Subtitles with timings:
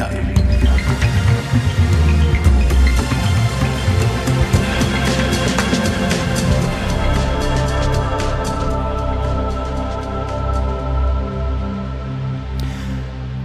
[0.00, 0.29] Capital.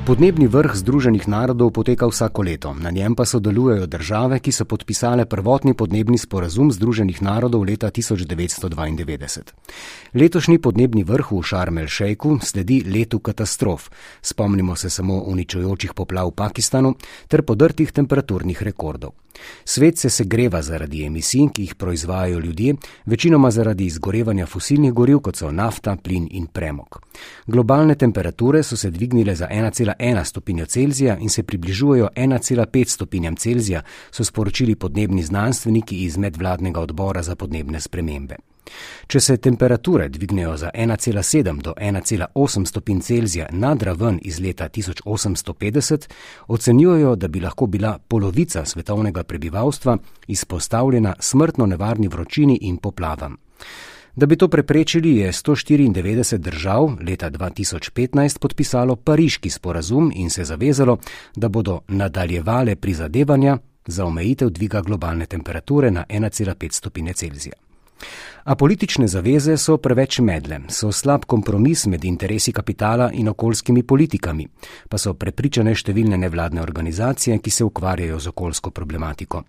[0.06, 5.26] Podnebni vrh Združenih narodov poteka vsako leto, na njem pa sodelujejo države, ki so podpisale
[5.26, 9.41] prvotni podnebni sporazum Združenih narodov leta 1992.
[10.14, 13.90] Letošnji podnebni vrh v Šarmel Šejku sledi letu katastrof.
[14.22, 16.94] Spomnimo se samo uničujočih poplav v Pakistanu
[17.28, 19.25] ter podrtih temperaturnih rekordov.
[19.66, 22.75] Svet se segreva zaradi emisij, ki jih proizvajajo ljudje,
[23.05, 26.99] večinoma zaradi izgorevanja fosilnih goriv, kot so nafta, plin in premog.
[27.48, 33.81] Globalne temperature so se dvignile za 1,1 stopinjo Celzija in se približujejo 1,5 stopinjam Celzija,
[34.11, 38.36] so sporočili podnebni znanstveniki iz medvladnega odbora za podnebne spremembe.
[39.08, 46.09] Če se temperature dvignejo za 1,7 do 1,8 stopinj Celzija nad raven iz leta 1850,
[46.48, 53.38] ocenjujejo, da bi lahko bila polovica svetovnega prebivalstva izpostavljena smrtno nevarni vročini in poplavam.
[54.16, 60.98] Da bi to preprečili, je 194 držav leta 2015 podpisalo pariški sporazum in se zavezalo,
[61.36, 67.64] da bodo nadaljevale prizadevanja za omejitev dviga globalne temperature na 1,5 stopinje Celzija.
[68.44, 74.48] A politične zaveze so preveč medle, so slab kompromis med interesi kapitala in okoljskimi politikami,
[74.90, 79.44] pa so prepričane številne nevladne organizacije, ki se ukvarjajo z okoljsko problematiko.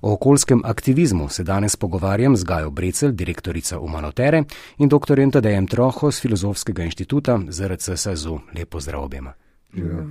[0.00, 4.42] O okoljskem aktivizmu se danes pogovarjam z Gajo Brecel, direktorica Umanotere
[4.78, 5.22] in dr.
[5.32, 8.40] Tadejem Troho z Filozofskega inštituta ZRC SAZU.
[8.56, 9.32] Lepo zdrav obema.
[9.74, 10.02] Ja.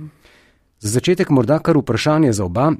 [0.80, 2.72] Za začetek morda kar vprašanje za oba.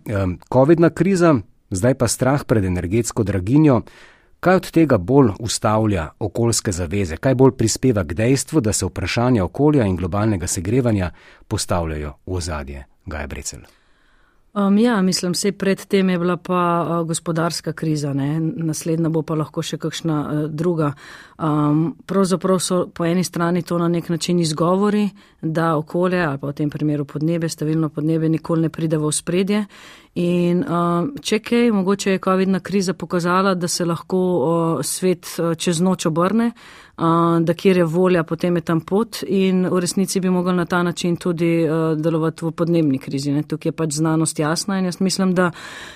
[0.53, 1.37] COVID-na kriza,
[1.71, 3.83] zdaj pa strah pred energetsko draginjo.
[4.43, 9.45] Kaj od tega bolj ustavlja okoljske zaveze, kaj bolj prispeva k dejstvu, da se vprašanja
[9.45, 11.11] okolja in globalnega segrevanja
[11.49, 12.83] postavljajo v ozadje?
[13.07, 13.61] Gaj Brecel.
[14.55, 18.41] Um, ja, mislim, vse predtem je bila pa uh, gospodarska kriza, ne?
[18.41, 20.91] naslednja bo pa lahko še kakšna uh, druga.
[21.39, 25.07] Um, pravzaprav so po eni strani to na nek način izgovori,
[25.41, 29.65] da okolje ali pa v tem primeru podnebje, stabilno podnebje nikoli ne pride v spredje.
[30.15, 35.55] In uh, če kaj, mogoče je COVID-na kriza pokazala, da se lahko uh, svet uh,
[35.57, 40.21] čez noč obrne, uh, da kjer je volja, potem je tam pot in v resnici
[40.21, 43.33] bi mogli na ta način tudi uh, delovati v podnebni krizi.
[43.33, 43.43] Ne?
[43.43, 45.49] Tukaj je pač znanost jasna in jaz mislim, da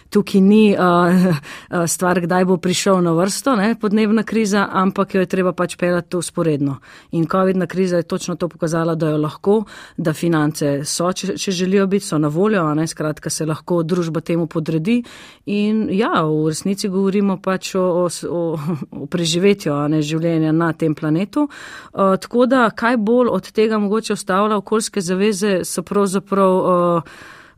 [0.08, 1.36] tukaj ni uh,
[1.94, 3.74] stvar, kdaj bo prišel na vrsto ne?
[3.80, 6.78] podnebna kriza, ampak jo je treba pač pelati usporedno.
[7.12, 9.60] In COVID-na kriza je točno to pokazala, da jo lahko,
[9.96, 13.82] da finance so, če, če želijo biti, so na voljo, a ne skratka se lahko
[13.82, 15.02] družijo družba temu podredi.
[15.46, 18.40] In ja, v resnici govorimo pač o, o,
[18.90, 21.48] o preživetju ne, življenja na tem planetu.
[21.92, 27.02] Uh, tako da, kaj bolj od tega mogoče ostavlja okoljske zaveze, so pravzaprav, uh,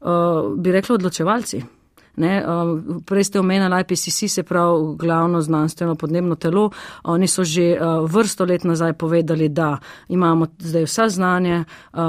[0.00, 1.77] uh, bi rekli, odločevalci.
[2.18, 6.70] Ne, um, prej ste omenjali IPCC, se pravi glavno znanstveno podnebno telo.
[7.04, 12.00] Oni so že uh, vrsto let nazaj povedali, da imamo zdaj vsa znanje, uh,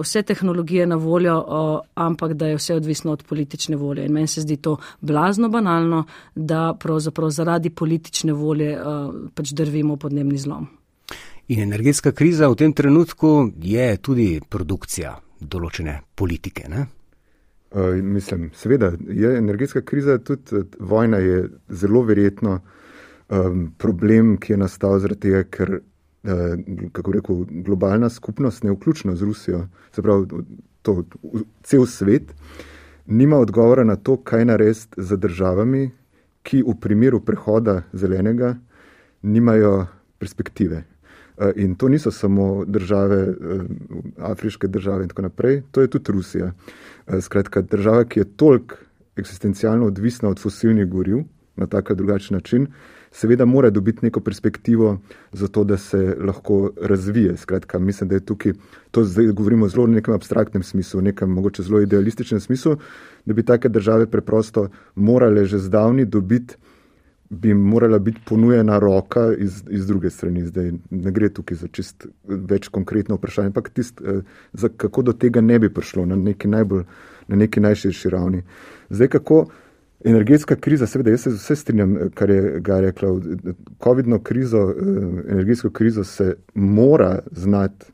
[0.00, 4.06] vse tehnologije na voljo, uh, ampak da je vse odvisno od politične volje.
[4.06, 6.04] In meni se zdi to blazno banalno,
[6.34, 8.78] da pravzaprav zaradi politične volje
[9.34, 10.66] pač drvimo podnebni zlom.
[11.48, 16.68] In energetska kriza v tem trenutku je tudi produkcija določene politike.
[16.68, 16.86] Ne?
[17.70, 22.60] Uh, mislim, seveda je energetska kriza, tudi uh, vojna je zelo verjetno
[23.28, 29.14] um, problem, ki je nastal zaradi tega, ker, uh, kako rekel, globalna skupnost, ne vključno
[29.16, 29.62] z Rusijo,
[29.94, 30.42] se pravi,
[30.82, 31.04] to,
[31.62, 32.34] cel svet,
[33.06, 35.90] nima odgovora na to, kaj narediti z državami,
[36.42, 38.56] ki v primeru prehoda zelenega
[39.22, 39.86] nimajo
[40.18, 40.84] perspektive.
[41.56, 43.34] In to niso samo države,
[44.18, 46.46] afriške države in tako naprej, to je tudi Rusija.
[46.46, 46.89] Eh,
[47.20, 48.76] skratka, država, ki je toliko
[49.16, 51.24] eksistencialno odvisna od fosilnih goriv
[51.56, 52.66] na tak ali drugačen način,
[53.12, 54.98] seveda mora dobiti neko perspektivo
[55.32, 57.36] za to, da se lahko razvije.
[57.36, 58.52] Skratka, mislim, da je tukaj,
[58.90, 62.76] to zdaj govorimo zelo v nekem abstraktnem smislu, v nekem mogoče zelo idealističnem smislu,
[63.26, 66.56] da bi take države preprosto morale že zdavni dobiti
[67.30, 70.42] bi morala biti ponujena roka iz, iz druge strani.
[70.46, 75.12] Zdaj ne gre tukaj za čist več konkretno vprašanje, ampak tist, eh, za kako do
[75.12, 76.84] tega ne bi prišlo na neki najbolj,
[77.30, 78.42] na neki najširši ravni.
[78.90, 79.44] Zdaj, kako
[80.04, 83.20] energetska kriza, seveda jaz se vse strinjam, eh, kar je ga rekla,
[83.84, 87.86] COVID-no krizo, eh, energetsko krizo se mora znati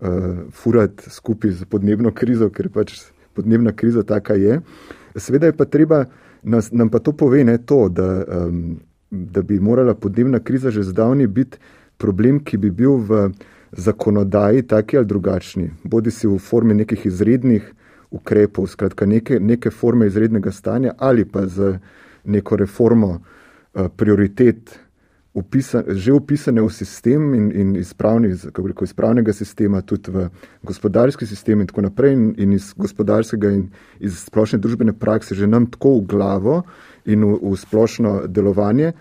[0.00, 0.10] uh,
[0.52, 2.98] furati skupaj z podnebno krizo, ker pač
[3.32, 4.60] podnebna kriza taka je.
[5.16, 6.04] Seveda je pa treba
[6.42, 8.80] nas, nam pa to pove ne to, da, um,
[9.10, 11.58] da bi morala podnebna kriza že zdavni biti
[11.96, 13.30] problem, ki bi bil v
[13.72, 17.72] zakonodaji taki ali drugačni, bodi si v formi nekih izrednih
[18.14, 21.78] ukrepov, skratka neke, neke forme izrednega stanja ali pa z
[22.24, 24.78] neko reformo uh, prioritet
[25.34, 30.28] upisan, že upisane v sistem in, in iz, pravni, rekel, iz pravnega sistema, tudi v
[30.62, 33.66] gospodarski sistem in tako naprej, in, in iz gospodarskega in
[33.98, 36.62] iz splošne družbene prakse, že nam tako v glavo
[37.04, 38.94] in v, v splošno delovanje,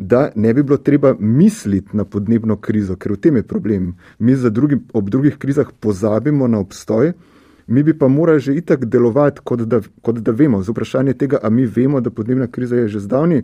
[0.00, 3.92] da ne bi bilo treba misliti na podnebno krizo, ker v tem je problem.
[4.18, 7.12] Mi drugi, ob drugih krizah pozabimo na obstoj,
[7.66, 10.62] mi bi pa morali že itak delovati, kot da, kot da vemo.
[10.62, 13.42] Z vprašanje tega, a mi vemo, da podnebna kriza je že zdavni,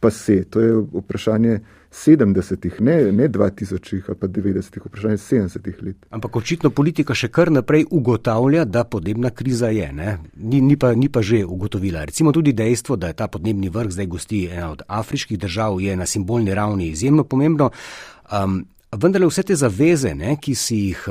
[0.00, 0.44] pa se.
[0.44, 1.60] To je vprašanje
[1.92, 5.96] 70-ih, ne, ne 2000-ih ali pa 90-ih, vprašanje 70-ih let.
[6.10, 9.90] Ampak očitno politika še kar naprej ugotavlja, da podnebna kriza je.
[9.92, 12.04] Ni, ni, pa, ni pa že ugotovila.
[12.06, 15.96] Recimo tudi dejstvo, da je ta podnebni vrh zdaj gosti ena od afriških držav, je
[15.96, 17.70] na simbolni ravni izjemno pomembno.
[18.30, 21.04] Um, Vendar vse te zaveze, ne, ki si jih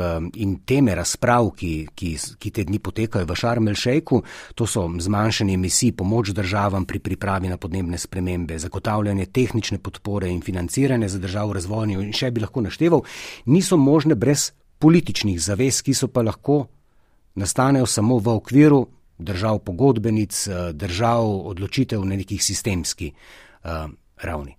[0.43, 4.19] in teme razprav, ki, ki, ki te dni potekajo v Šarmel Šejku,
[4.59, 10.41] to so zmanjšanje emisij, pomoč državam pri pripravi na podnebne spremembe, zagotavljanje tehnične podpore in
[10.43, 13.05] financiranje za državo razvojno in še bi lahko našteval,
[13.45, 14.51] niso možne brez
[14.83, 16.65] političnih zavez, ki so pa lahko
[17.39, 18.83] nastanejo samo v okviru
[19.19, 23.87] držav pogodbenic, držav odločitev na nekih sistemski uh,
[24.19, 24.58] ravni.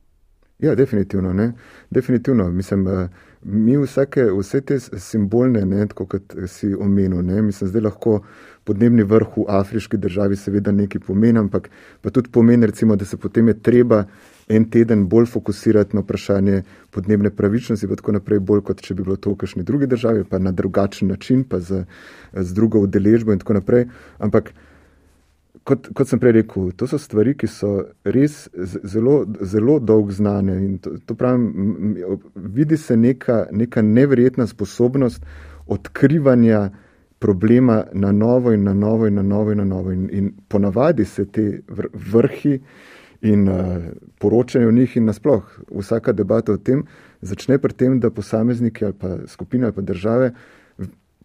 [0.60, 1.32] Ja, definitivno.
[1.32, 1.52] Ne?
[1.90, 2.50] Definitivno.
[2.50, 3.08] Mislim, eh,
[3.42, 8.18] mi vsake, vse te simbolne, ne, tako kot si omenil, ne, mislim, zdaj lahko
[8.64, 11.70] podnebni vrh v afriški državi seveda nekaj pomeni, ampak
[12.00, 14.04] pa tudi pomeni, recimo, da se potem je treba
[14.48, 19.06] en teden bolj fokusirati na vprašanje podnebne pravičnosti, pa tako naprej, bolj kot če bi
[19.06, 21.84] bilo to v kakšni drugi državi, pa na drugačen način, pa z,
[22.34, 23.86] z drugo udeležbo in tako naprej.
[24.18, 24.52] Ampak
[25.64, 27.72] kot, kot sem prej rekel, to so stvari, ki so
[28.04, 30.56] res zelo, zelo dolgo znane.
[30.84, 31.96] To, to pravim,
[32.34, 35.26] vidi se neka, neka neverjetna sposobnost
[35.70, 36.68] odkrivanja
[37.20, 39.92] problema na novo in na novo in na novo in na novo.
[39.92, 41.60] In, in ponavadi se te
[42.12, 42.60] vrhi
[43.20, 43.76] in uh,
[44.18, 46.86] poročanje o njih in nasploh vsaka debata o tem
[47.20, 50.32] začne pri tem, da posamezniki ali pa skupine ali pa države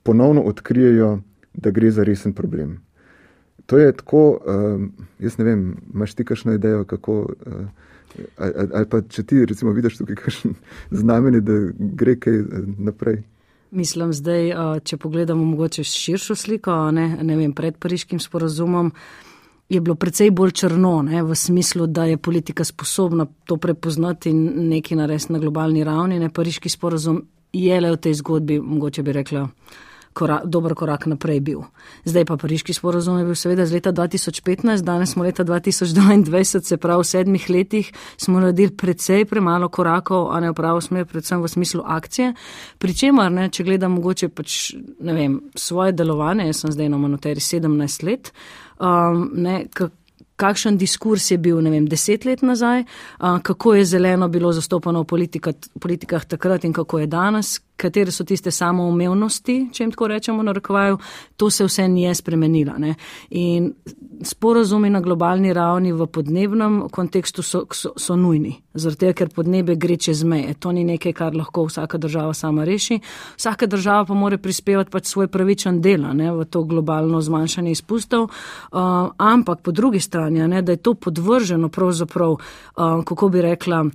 [0.04, 1.20] ponovno odkrijejo,
[1.54, 2.82] da gre za resen problem
[3.65, 7.19] to je tako, um, jaz ne vem, imaš ti kakšno idejo, kako.
[7.45, 7.53] Uh,
[8.38, 10.53] ali, ali pa če ti recimo vidiš tukaj kakšen
[11.03, 13.23] znamenje, da gre kaj eh, naprej.
[13.75, 14.51] Mislim, zdaj,
[14.88, 18.91] če pogledamo mogoče širšo sliko, ne, ne vem, pred pariškim sporazumom
[19.69, 24.69] je bilo precej bolj črno, ne, v smislu, da je politika sposobna to prepoznati in
[24.69, 26.19] nekaj narediti na globalni ravni.
[26.21, 27.23] Ne, pariški sporazum
[27.53, 29.47] je le v tej zgodbi, mogoče bi rekla,
[30.15, 31.63] korak, dober korak naprej bil.
[32.07, 36.77] Zdaj pa pariški sporozum je bil seveda z leta 2015, danes smo leta 2022, se
[36.77, 41.44] pravi v sedmih letih smo naredili precej premalo korakov, a ne v pravo smer, predvsem
[41.44, 42.31] v smislu akcije.
[42.79, 44.73] Pričemer, ne, če gledam mogoče pač,
[45.03, 48.31] ne vem, svoje delovanje, jaz sem zdaj na monoteri 17 let,
[48.79, 49.65] um, ne,
[50.36, 52.84] kakšen diskurs je bil, ne vem, deset let nazaj,
[53.20, 58.24] kako je zeleno bilo zastopano v politika, politikah takrat in kako je danes, katere so
[58.24, 60.98] tiste samoumevnosti, če jim tako rečemo na rokovaju,
[61.38, 62.76] to se vse nije spremenilo.
[63.30, 63.74] In
[64.21, 69.97] sporozumi na globalni ravni v podnebnem kontekstu so, so, so nujni, zato ker podnebje gre
[69.97, 70.53] čez meje.
[70.59, 73.00] To ni nekaj, kar lahko vsaka država sama reši.
[73.38, 78.27] Vsaka država pa mora prispevati pač svoj pravičen del ne, v to globalno zmanjšanje izpustov,
[78.27, 83.81] uh, ampak po drugi strani, ne, da je to podvrženo pravzaprav, uh, kako bi rekla,
[83.81, 83.91] uh,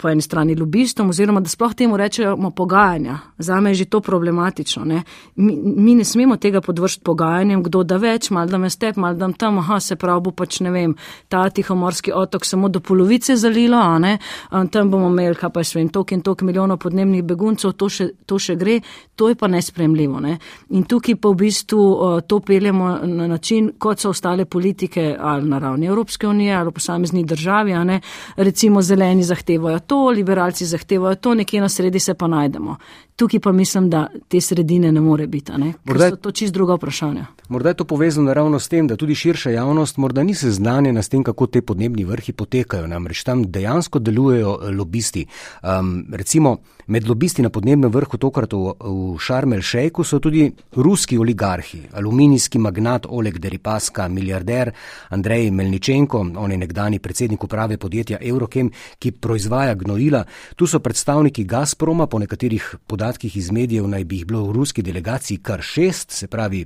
[0.00, 3.18] po eni strani lobistom oziroma da sploh temu rečemo pogajanja.
[3.38, 4.84] Zame je že to problematično.
[4.84, 5.02] Ne.
[5.36, 9.14] Mi, mi ne smemo tega podvršiti pogajanjem, kdo da več, malo da me step, malo
[9.14, 10.94] da tam, aha, se pravi, bo pač ne vem,
[11.28, 14.18] ta tihomorski otok samo do polovice zalilo, a ne,
[14.50, 17.88] a tam bomo imeli, kaj pa je svem, tok in tok milijonov podnebnih beguncev, to
[17.88, 18.80] še, to še gre,
[19.16, 20.20] to je pa nespremljivo.
[20.20, 20.38] Ne.
[20.76, 25.48] In tukaj pa v bistvu uh, to peljemo na način, kot so ostale politike ali
[25.48, 28.00] na ravni Evropske unije ali posamezni državi, a ne,
[28.36, 32.76] recimo zeleni zahtevajo to, liberalci zahtevajo to, nekje na sredi se pa najdemo.
[33.16, 37.26] Tukaj pa mislim, da te sredine ne more biti, ne, so to čist druga vprašanja.
[37.48, 41.08] Morda je to povezano ravno s tem, da tudi širša javnost morda ni seznanjena s
[41.08, 42.86] tem, kako te podnebni vrhi potekajo.
[42.86, 45.26] Namreč tam dejansko delujejo eh, lobisti.
[45.62, 46.56] Um, recimo
[46.86, 52.58] med lobisti na podnebnem vrhu, tokrat v, v Šarmel Šejku, so tudi ruski oligarhi, aluminijski
[52.58, 54.72] magnat Oleg Deripaska, milijarder
[55.08, 60.24] Andrej Melničenko, on je nekdani predsednik uprave podjetja Eurochem, ki proizvaja gnojila.
[60.56, 63.03] Tu so predstavniki Gazproma, po nekaterih podatkih
[63.34, 66.64] iz medijev naj bi jih bilo v ruski delegaciji kar šest, se pravi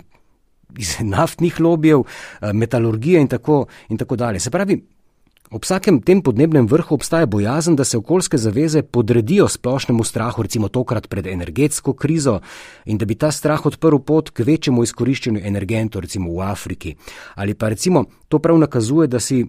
[0.79, 2.01] iz naftnih lobijev,
[2.41, 4.41] eh, metalurgije in tako, in tako dalje.
[4.41, 4.83] Se pravi,
[5.49, 10.69] Ob vsakem tem podnebnem vrhu obstaja bojazen, da se okoljske zaveze podredijo splošnemu strahu, recimo
[10.69, 12.41] tokrat pred energetsko krizo,
[12.85, 16.95] in da bi ta strah odprl pot k večjemu izkoriščanju energentov, recimo v Afriki.
[17.35, 19.47] Ali pa recimo to prav nakazuje, da si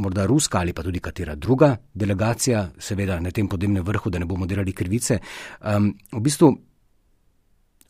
[0.00, 4.26] morda ruska ali pa tudi katera druga delegacija, seveda na tem podnebnem vrhu, da ne
[4.26, 5.20] bomo delali krivice,
[5.60, 6.50] um, v bistvu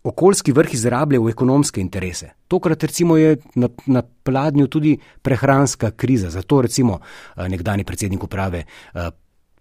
[0.02, 2.30] okoljski vrh izrablja v ekonomske interese.
[2.48, 8.64] Tokrat recimo je na, na pladnju tudi prehranska kriza, zato recimo eh, nekdani predsednik uprave
[8.64, 9.10] eh,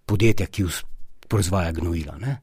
[0.06, 0.64] podjetja, ki
[1.28, 2.16] proizvaja gnojila.
[2.18, 2.38] Ne?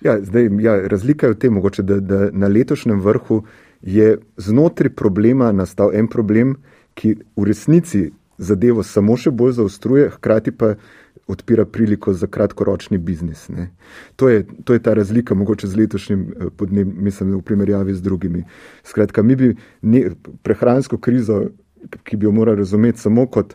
[0.00, 3.42] Ja, zdaj, ja, razlika je v tem, mogoče, da, da na letošnjem vrhu
[3.82, 6.56] je znotraj problema nastal en problem,
[6.94, 8.10] ki v resnici
[8.42, 10.74] zadevo samo še bolj zaostruje, hkrati pa
[11.30, 13.46] odpira priliko za kratkoročni biznis.
[14.16, 18.02] To je, to je ta razlika, mogoče z letošnjim eh, podnebjem, mislim, v primerjavi z
[18.02, 18.44] drugimi.
[18.84, 20.10] Skratka, mi bi ne,
[20.42, 21.44] prehransko krizo,
[22.04, 23.54] ki bi jo morali razumeti samo kot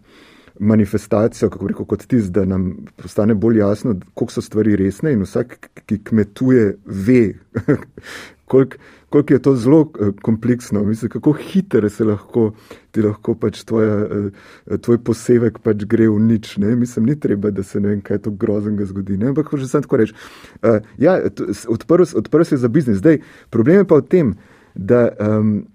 [0.60, 5.22] manifestacijo, kako rekel, kot tisto, da nam postane bolj jasno, koliko so stvari resne in
[5.22, 7.34] vsak, ki kmetuje, ve,
[8.48, 8.78] koliko
[9.10, 12.52] koliko je to zelo eh, kompleksno, mislim, kako hitro se lahko
[12.92, 16.58] ti lahko pač tvoja, eh, tvoj posevek pač gre v nič.
[16.58, 16.76] Ne?
[16.76, 19.18] Mislim, ni treba, da se ne vem, kaj to groznega zgodi.
[19.18, 19.32] Ne?
[19.32, 20.14] Ampak, že sem tako reč.
[20.62, 21.20] Uh, ja,
[21.68, 23.00] odprl, odprl se je za biznis.
[23.00, 24.36] Zdaj, problem je pa v tem,
[24.76, 25.10] da.
[25.20, 25.66] Um,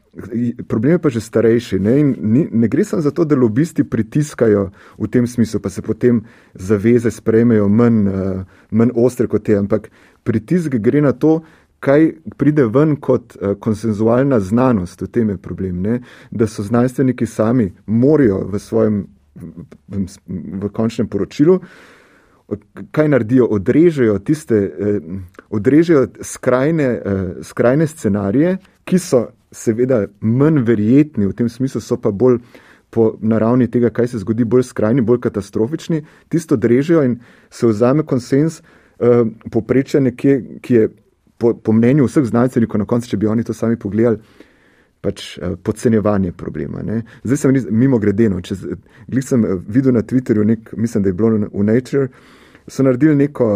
[0.69, 1.79] Problem je pa že starejši.
[1.81, 4.67] Ne, ni, ne gre samo za to, da lobisti pritiskajo
[5.01, 6.21] v tem smislu, pa se potem
[6.53, 9.89] zaveze sprejmejo manj, uh, manj ostre kot te, ampak
[10.21, 11.41] pritisk gre na to,
[11.83, 15.99] kaj pride ven kot uh, konsenzualna znanost, v tem je problem, ne?
[16.31, 19.03] da so znanstveniki sami morajo v svojem
[19.35, 20.07] v,
[20.61, 21.61] v končnem poročilu,
[22.93, 25.01] kaj naredijo, odrežejo tiste, eh,
[25.51, 32.11] odrežejo skrajne, eh, skrajne scenarije, ki so seveda manj verjetni, v tem smislu so pa
[32.11, 32.39] bolj
[32.91, 37.21] po naravni tega, kaj se zgodi, bolj skrajni, bolj katastrofični, tisto odrežejo in
[37.51, 40.89] se vzame konsens eh, poprečja nekje, ki je
[41.43, 44.21] po, po mnenju vseh znanstvenikov, na koncu, če bi oni to sami pogledali,
[45.03, 46.85] pač uh, podcenjevanje problema.
[46.87, 47.01] Ne.
[47.27, 48.55] Zdaj sem mimo gredeno, če
[49.27, 52.07] sem eh, videl na Twitterju, nek, mislim, da je bilo v Nature,
[52.71, 53.47] so naredili neko,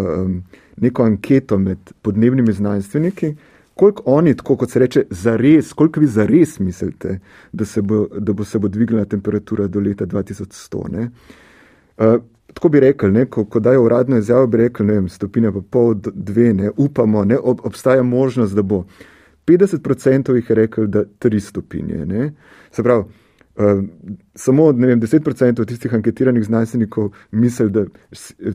[0.83, 3.37] neko anketo med podnebnimi znanstveniki.
[3.79, 7.19] Koliko oni, tako kot se reče, zares, koliko vi zares mislite,
[7.53, 11.07] da se bo, da bo, se bo dvignila temperatura do leta 2100?
[11.97, 12.17] Uh,
[12.57, 15.61] tako bi rekli, ne, ko, ko dajo uradno izjavo, bi rekli, ne vem, stopinja pa
[15.71, 18.85] pol, dve, ne, upamo, ne, ob, obstaja možnost, da bo.
[19.47, 22.07] 50% jih je rekel, da tri stopinje.
[22.07, 22.31] Ne.
[22.73, 23.05] Se pravi,
[23.57, 23.83] uh,
[24.35, 27.85] samo vem, 10% tistih anketiranih znanstvenikov misli, da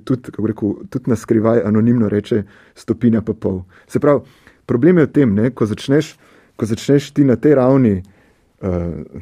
[0.03, 2.43] tudi, rekel, tudi na skrivaj anonimno reče
[2.75, 3.61] stopinja pa pol.
[3.87, 4.25] Se pravi,
[4.65, 6.15] problem je v tem, ne, ko, začneš,
[6.57, 8.09] ko začneš ti na tej ravni uh,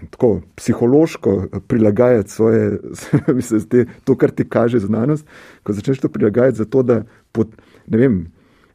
[0.10, 2.80] tako psihološko prilagajati svoje,
[3.36, 5.28] mislim, te, to, kar ti kaže znanost,
[5.64, 7.48] ko začneš to prilagajati zato, da, pod,
[7.88, 8.26] vem,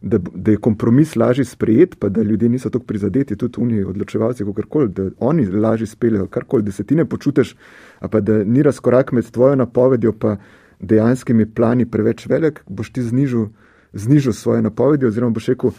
[0.00, 4.44] da, da je kompromis lažje sprejet, pa da ljudje niso tako prizadeti, tudi oni odločevalci,
[4.44, 7.56] kakorkoli, da oni lažje speljejo karkoli, desetine počutiš,
[8.10, 10.36] pa da ni razkorak med tvojo napovedjo pa
[10.80, 13.46] dejanskimi plani preveč velik, boš ti znižal,
[13.92, 15.70] znižal svoje napovedi oziroma boš rekel,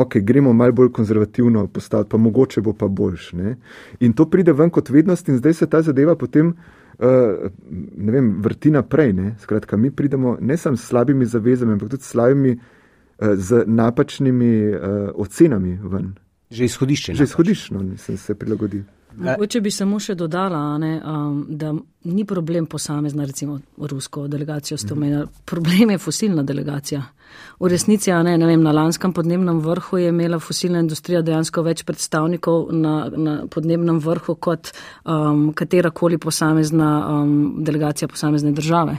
[0.00, 3.32] ok, gremo malo bolj konzervativno postaviti, pa mogoče bo pa boljš.
[3.32, 3.56] Ne?
[4.00, 6.54] In to pride ven kot vednost, in zdaj se ta zadeva potem.
[6.98, 7.50] Uh,
[7.96, 9.12] vem, vrti naprej.
[9.12, 9.34] Ne?
[9.40, 14.52] Skratka, mi pridemo ne samo s slabimi zavezami, ampak tudi s slabimi, uh, z napačnimi
[14.68, 14.80] uh,
[15.14, 16.14] ocenami ven.
[16.50, 17.14] Že izhodišče.
[17.14, 18.82] Že izhodišče, nisem se prilagodil.
[19.18, 21.72] Če bi samo še dodala, ne, um, da
[22.08, 25.30] ni problem posamezna, recimo, rusko delegacijo s tem, mhm.
[25.44, 27.02] problem je fosilna delegacija.
[27.60, 31.82] V resnici, ne, ne vem, na lanskem podnebnem vrhu je imela fosilna industrija dejansko več
[31.84, 37.34] predstavnikov na, na podnebnem vrhu kot um, katerakoli posamezna um,
[37.66, 38.96] delegacija posamezne države.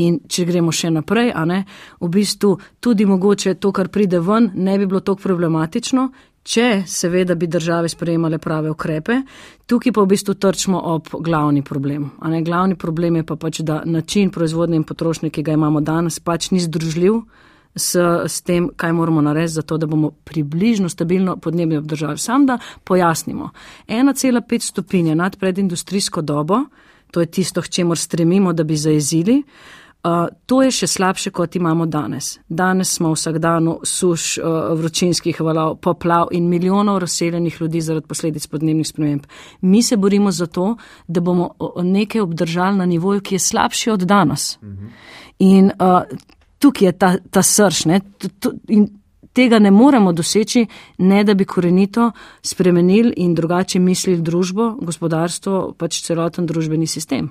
[0.00, 1.64] In če gremo še naprej, ne,
[2.00, 6.08] v bistvu tudi mogoče to, kar pride ven, ne bi bilo tako problematično,
[6.48, 9.20] če seveda bi države sprejemale prave ukrepe.
[9.68, 12.10] Tukaj pa v bistvu trčimo ob glavni problem.
[12.44, 16.50] Glavni problem je pa pač, da način proizvodnje in potrošnje, ki ga imamo danes, pač
[16.50, 17.20] ni združljiv
[17.74, 22.18] s, s tem, kaj moramo narediti, zato da bomo približno stabilno podnebje obdržali.
[22.18, 23.50] Sam da pojasnimo.
[23.88, 26.64] 1,5 stopinje nad predindustrijsko dobo,
[27.10, 29.42] to je tisto, k čemu stremimo, da bi zaezili.
[30.46, 32.38] To je še slabše, kot imamo danes.
[32.48, 38.46] Danes smo vsak dan suš uh, vročinskih valov, poplav in milijonov razseljenih ljudi zaradi posledic
[38.46, 39.26] podnebnih sprememb.
[39.60, 40.76] Mi se borimo za to,
[41.08, 41.50] da bomo
[41.82, 44.58] nekaj obdržali na nivoju, ki je slabši od danes.
[44.62, 44.86] Mhm.
[45.38, 46.02] In uh,
[46.58, 47.84] tukaj je ta, ta srč.
[48.68, 48.88] In
[49.32, 50.66] tega ne moremo doseči,
[50.98, 52.10] ne da bi korenito
[52.42, 57.30] spremenili in drugače mislili družbo, gospodarstvo, pač celoten družbeni sistem.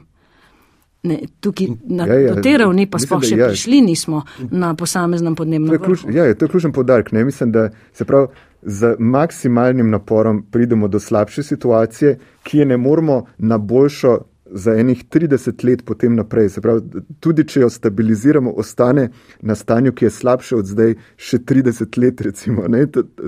[1.04, 3.48] Ne, tukaj na ja, ja, te ravni pa sploh še ja.
[3.52, 6.12] prišli nismo na posameznem podnebnem področju.
[6.16, 7.12] Ja, to je ključen podarek.
[7.16, 7.24] Ne?
[7.28, 13.22] Mislim, da se prav z maksimalnim naporom pridemo do slabše situacije, ki je ne moramo
[13.38, 14.18] na boljšo
[14.52, 16.50] za enih 30 let potem naprej.
[16.50, 19.10] Se pravi, tudi če jo stabiliziramo, ostane
[19.42, 22.86] na stanju, ki je slabše od zdaj, še 30 let, recimo, ne,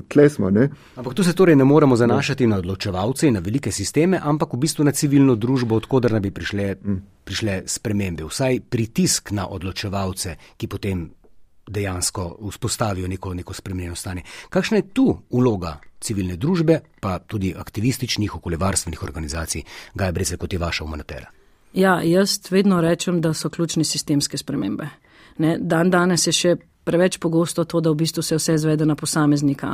[0.07, 0.49] tle smo.
[0.49, 0.69] Ne.
[0.95, 4.63] Ampak tu se torej ne moramo zanašati na odločevalce in na velike sisteme, ampak v
[4.65, 6.99] bistvu na civilno družbo, odkudar naj bi prišle, mm.
[7.27, 11.07] prišle spremembe, vsaj pritisk na odločevalce, ki potem
[11.69, 14.23] dejansko vzpostavijo neko, neko spremenjeno stanje.
[14.49, 20.59] Kakšna je tu vloga civilne družbe, pa tudi aktivističnih okoljevarstvenih organizacij, Gaj Breze, kot je
[20.59, 21.29] vaša humanitera?
[21.73, 24.89] Ja, jaz vedno rečem, da so ključni sistemske spremembe.
[25.37, 26.55] Ne, dan danes je še
[26.89, 29.69] preveč pogosto to, da v bistvu se vse zvede na posameznika.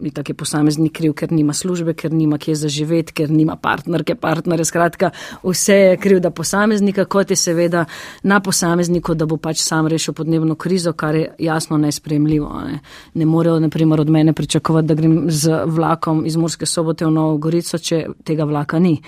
[0.00, 4.14] In tako je posameznik kriv, ker nima službe, ker nima kje zaživeti, ker nima partnerke,
[4.20, 4.64] partnere.
[4.68, 5.10] Skratka,
[5.42, 7.86] vse je kriv, da posameznika, kot je seveda
[8.22, 12.52] na posamezniku, da bo pač sam rešil podnebno krizo, kar je jasno nespremljivo.
[12.68, 12.80] Ne,
[13.14, 17.16] ne morejo, na primer, od mene pričakovati, da grem z vlakom iz Murske sobote v
[17.16, 18.98] Novo Gorico, če tega vlaka ni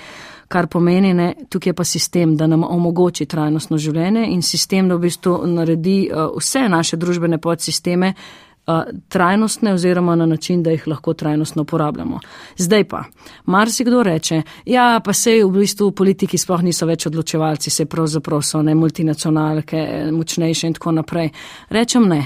[0.50, 4.98] kar pomeni, ne, tukaj je pa sistem, da nam omogoči trajnostno življenje in sistem, da
[4.98, 10.88] v bistvu naredi uh, vse naše družbene podsisteme uh, trajnostne oziroma na način, da jih
[10.90, 12.18] lahko trajnostno uporabljamo.
[12.58, 13.04] Zdaj pa,
[13.46, 18.62] marsikdo reče, ja, pa se v bistvu politiki sploh niso več odločevalci, se pravzaprav so
[18.66, 21.30] ne multinacionalke, močnejše in tako naprej.
[21.70, 22.24] Rečem ne.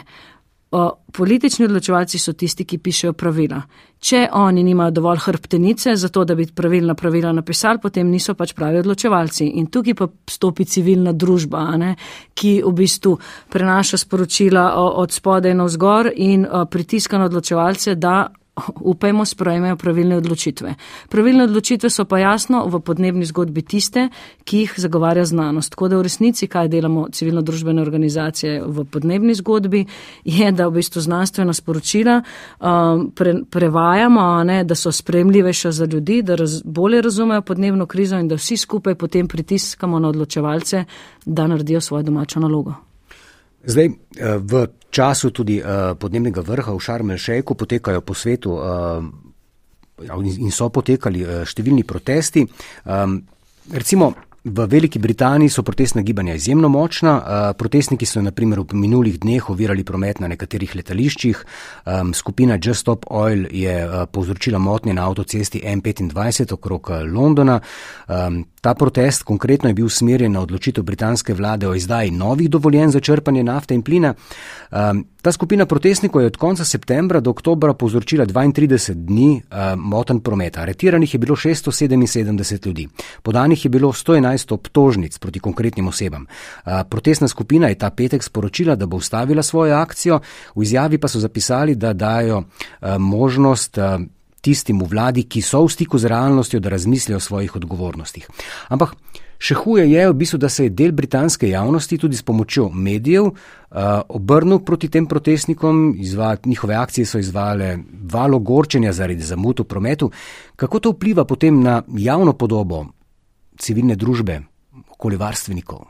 [1.14, 3.61] Politični odločevalci so tisti, ki pišejo pravila.
[4.02, 8.52] Če oni nimajo dovolj hrbtenice za to, da bi pravilna pravila napisali, potem niso pač
[8.59, 9.47] pravi odločevalci.
[9.61, 11.95] In tukaj pa stopi civilna družba, ne,
[12.35, 13.14] ki v bistvu
[13.54, 18.26] prenaša sporočila od spodaj na vzgor in pritiska na odločevalce, da
[18.80, 20.75] upajmo, sprejmejo pravilne odločitve.
[21.08, 24.08] Pravilne odločitve so pa jasno v podnebni zgodbi tiste,
[24.44, 25.70] ki jih zagovarja znanost.
[25.75, 29.84] Tako da v resnici, kaj delamo civilno-družbene organizacije v podnebni zgodbi,
[30.25, 36.23] je, da v bistvu znanstvena sporočila um, pre, prevajamo, ne, da so spremljivejša za ljudi,
[36.23, 40.84] da raz, bolje razumejo podnebno krizo in da vsi skupaj potem pritiskamo na odločevalce,
[41.26, 42.94] da naredijo svojo domačo nalogo.
[43.64, 43.94] Zdaj, eh,
[44.38, 44.52] v
[44.90, 48.64] času tudi eh, podnebnega vrha v Šarmelšejku potekajo po svetu eh,
[50.04, 52.42] in so potekali številni protesti.
[53.70, 54.06] Recimo,
[54.45, 57.13] V Veliki Britaniji so protestna gibanja izjemno močna.
[57.57, 61.41] Protestniki so naprimer v minulih dneh ovirali promet na nekaterih letališčih.
[62.13, 67.61] Skupina Just Stop Oil je povzročila motnje na avtocesti M25 okrog Londona.
[68.61, 73.00] Ta protest konkretno je bil usmerjen na odločitev britanske vlade o izdaji novih dovoljen za
[73.00, 74.15] črpanje nafte in plina.
[75.25, 79.43] Ta skupina protestnikov je od konca septembra do oktobra povzročila 32 dni
[79.76, 80.60] moten prometa.
[80.60, 82.89] Aretiranih je bilo 677 ljudi.
[83.23, 86.26] Podanih je bilo 111 12 obtožnic proti konkretnim osebam.
[86.89, 90.21] Protestna skupina je ta petek sporočila, da bo ustavila svojo akcijo,
[90.54, 92.43] v izjavi pa so zapisali, da dajo
[92.99, 93.78] možnost
[94.45, 98.28] tistim v vladi, ki so v stiku z realnostjo, da razmislijo o svojih odgovornostih.
[98.69, 98.95] Ampak
[99.41, 103.30] še huje je v bistvu, da se je del britanske javnosti tudi s pomočjo medijev
[103.30, 103.37] uh,
[104.09, 107.78] obrnil proti tem protestnikom, izva, njihove akcije so izvale
[108.13, 110.11] valo gorčenja zaradi zamud v prometu.
[110.57, 112.87] Kako to vpliva potem na javno podobo
[113.59, 114.41] civilne družbe,
[114.97, 115.85] okoljevarstvenikov?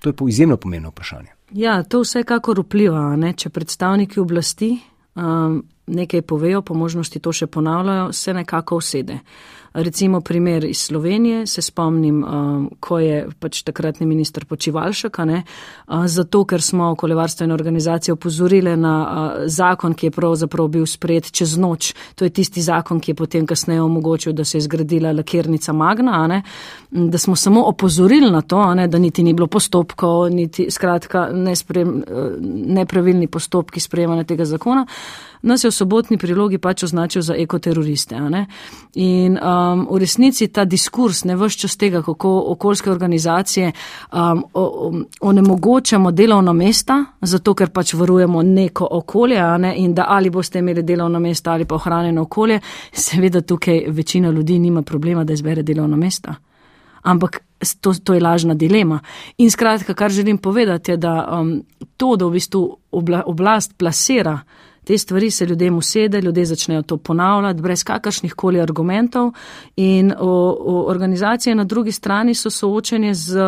[0.00, 1.32] To je po izjemno pomembno vprašanje.
[1.52, 3.14] Ja, to vsekakor vpliva.
[3.16, 3.32] Ne?
[3.32, 4.74] Če predstavniki oblasti
[5.14, 9.18] um, nekaj povejo, po možnosti to še ponavljajo, se nekako usede.
[9.76, 16.44] Recimo primer iz Slovenije, se spomnim, um, ko je pač takratni minister Počivalšek, uh, zato
[16.44, 21.92] ker smo okoljevarstvene organizacije opozorile na uh, zakon, ki je pravzaprav bil spred čez noč.
[22.14, 26.26] To je tisti zakon, ki je potem kasneje omogočil, da se je zgradila lakirnica Magna,
[26.26, 26.42] ne,
[26.90, 31.88] da smo samo opozorili na to, ne, da niti ni bilo postopkov, niti skratka nesprem,
[32.00, 32.32] uh,
[32.80, 34.86] nepravilni postopki sprejemanja tega zakona
[35.46, 38.18] nas je v sobotni prilogi pač označil za ekoteroriste.
[38.94, 39.38] In
[39.72, 43.72] um, v resnici ta diskurs ne vse čas tega, kako okoljske organizacije
[44.12, 44.44] um,
[45.20, 49.74] onemogočamo delovna mesta, zato ker pač varujemo neko okolje ne?
[49.76, 52.60] in da ali boste imeli delovna mesta ali pa ohranjeno okolje,
[52.92, 56.34] seveda tukaj večina ljudi nima problema, da izbere delovna mesta.
[57.02, 57.40] Ampak
[57.80, 59.00] to, to je lažna dilema.
[59.38, 61.62] In skratka, kar želim povedati, je, da um,
[61.96, 64.40] to, da v bistvu obla, oblast plasira
[64.86, 69.32] Te stvari se ljudem usede, ljudje začnejo to ponavljati brez kakršnih koli argumentov
[69.76, 73.38] in o, o organizacije na drugi strani so soočene z,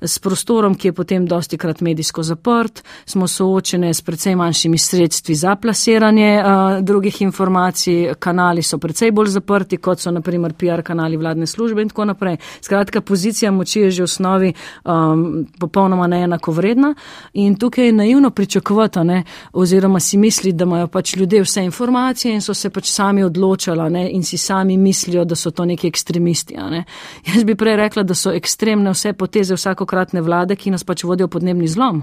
[0.00, 5.34] z prostorom, ki je potem dosti krat medijsko zaprt, smo soočene s precej manjšimi sredstvi
[5.34, 11.16] za plasiranje a, drugih informacij, kanali so precej bolj zaprti, kot so naprimer PR kanali
[11.16, 12.36] vladne službe in tako naprej.
[12.60, 14.52] Skratka, pozicija moči je že v osnovi
[14.84, 16.94] um, popolnoma neenako vredna
[17.32, 22.34] in tukaj je naivno pričakovati, ne, oziroma si misliti, da imajo pač ljudje vse informacije
[22.34, 25.88] in so se pač sami odločala ne, in si sami mislijo, da so to neki
[25.88, 26.56] ekstremisti.
[26.56, 26.84] Ne.
[27.26, 31.28] Jaz bi prej rekla, da so ekstremne vse poteze vsakokratne vlade, ki nas pač vodijo
[31.28, 32.02] podnebni zlom.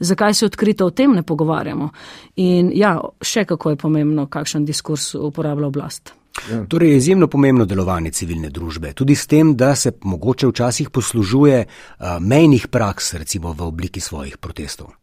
[0.00, 1.90] Zakaj se odkrito o tem ne pogovarjamo?
[2.36, 6.14] In ja, še kako je pomembno, kakšen diskurs uporablja oblast.
[6.48, 6.62] Ja.
[6.64, 11.66] Torej je izjemno pomembno delovanje civilne družbe, tudi s tem, da se mogoče včasih poslužuje
[11.66, 14.94] uh, mejnih praks, recimo v obliki svojih protestov.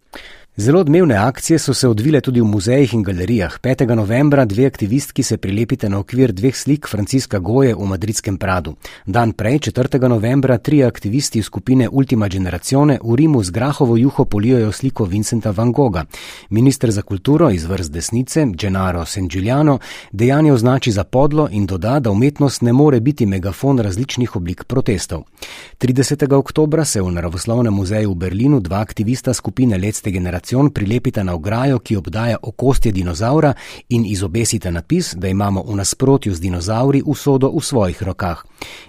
[0.60, 3.60] Zelo odmevne akcije so se odvile tudi v muzejih in galerijah.
[3.62, 3.96] 5.
[3.96, 8.74] novembra dve aktivistki se prilepite na okvir dveh slik Franciska Goje v madridskem Pradu.
[9.06, 10.08] Dan prej, 4.
[10.10, 15.72] novembra, tri aktivisti skupine Ultima Generazione v Rimu z grahovo juho polijojo sliko Vincenta Van
[15.72, 16.06] Gogha.
[16.50, 19.80] Ministr za kulturo iz vrst desnice, Gennaro San Giuliano,
[20.12, 25.24] dejanje označi za podlo in doda, da umetnost ne more biti megafon različnih oblik protestov.
[25.80, 26.34] 30.
[26.34, 31.34] oktobra se v Naravoslovnem muzeju v Berlinu dva aktivista skupine Lecte Generazione generacion prilepite na
[31.34, 33.54] ograjo, ki obdaja okostje dinozaura
[33.90, 38.44] in izobesite napis, da imamo v nasprotju z dinozauri usodo v svojih rokah.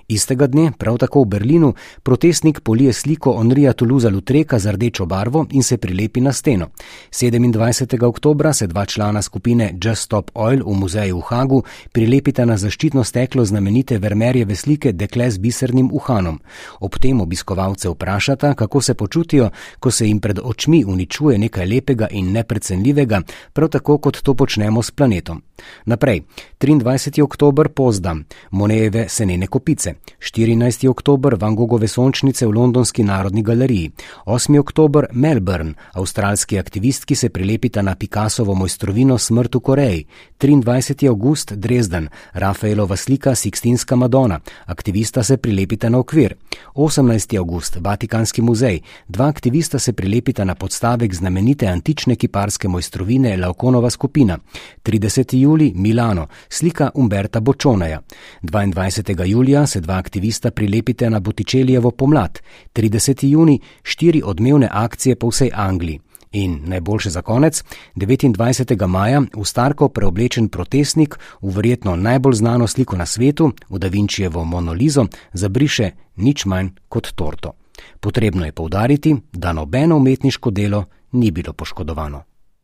[0.08, 5.46] Istega dne, prav tako v Berlinu, protestnik polije sliko Onrija Toulouse Lutreka z rdečo barvo
[5.50, 6.68] in se prilepi na steno.
[7.12, 8.04] 27.
[8.04, 13.04] oktober se dva člana skupine Just Stop Oil v muzeju v Hagu prilepita na zaščitno
[13.04, 16.40] steklo znamenite Vermerjeve slike Dekle z bisernim uhanom.
[16.80, 22.08] Ob tem obiskovalce vprašata, kako se počutijo, ko se jim pred očmi uničuje nekaj lepega
[22.10, 25.42] in neprecenljivega, prav tako kot to počnemo s planetom.
[25.84, 26.22] Naprej,
[26.60, 27.22] 23.
[27.22, 30.88] oktober pozdam, Monejeve senene kopice, 14.
[30.88, 33.90] oktober Van Gogove sončnice v Londonski narodni galeriji,
[34.26, 34.58] 8.
[34.58, 40.06] oktober Melbourne, avstralski aktivistki se prilepita na Picassovo mojstrovino Smrt v Koreji,
[40.38, 41.08] 23.
[41.08, 46.36] august Dresden, Rafaelova slika Sixtinska Madonna, aktivista se prilepita na okvir,
[46.74, 47.38] 18.
[47.38, 54.38] august Vatikanski muzej, dva aktivista se prilepita na podstavek znamenite antične kiparske mojstrovine Laukonova skupina,
[54.84, 55.36] 30.
[55.36, 58.00] julij Milano, slika Umberta Bočonaja.
[58.42, 59.24] 22.
[59.24, 62.38] julija se dva aktivista prilepite na Botičelijevo pomlad,
[62.74, 63.26] 30.
[63.26, 66.00] juni štiri odmevne akcije po vsej Angliji.
[66.32, 68.86] In najboljše za konec, 29.
[68.86, 74.44] maja v Starko preoblečen protestnik v verjetno najbolj znano sliko na svetu, v Da Vinčijevo
[74.44, 77.52] monolizo, zabriše nič manj kot torto.
[78.00, 82.22] Potrebno je povdariti, da nobeno umetniško delo ni bilo poškodovano.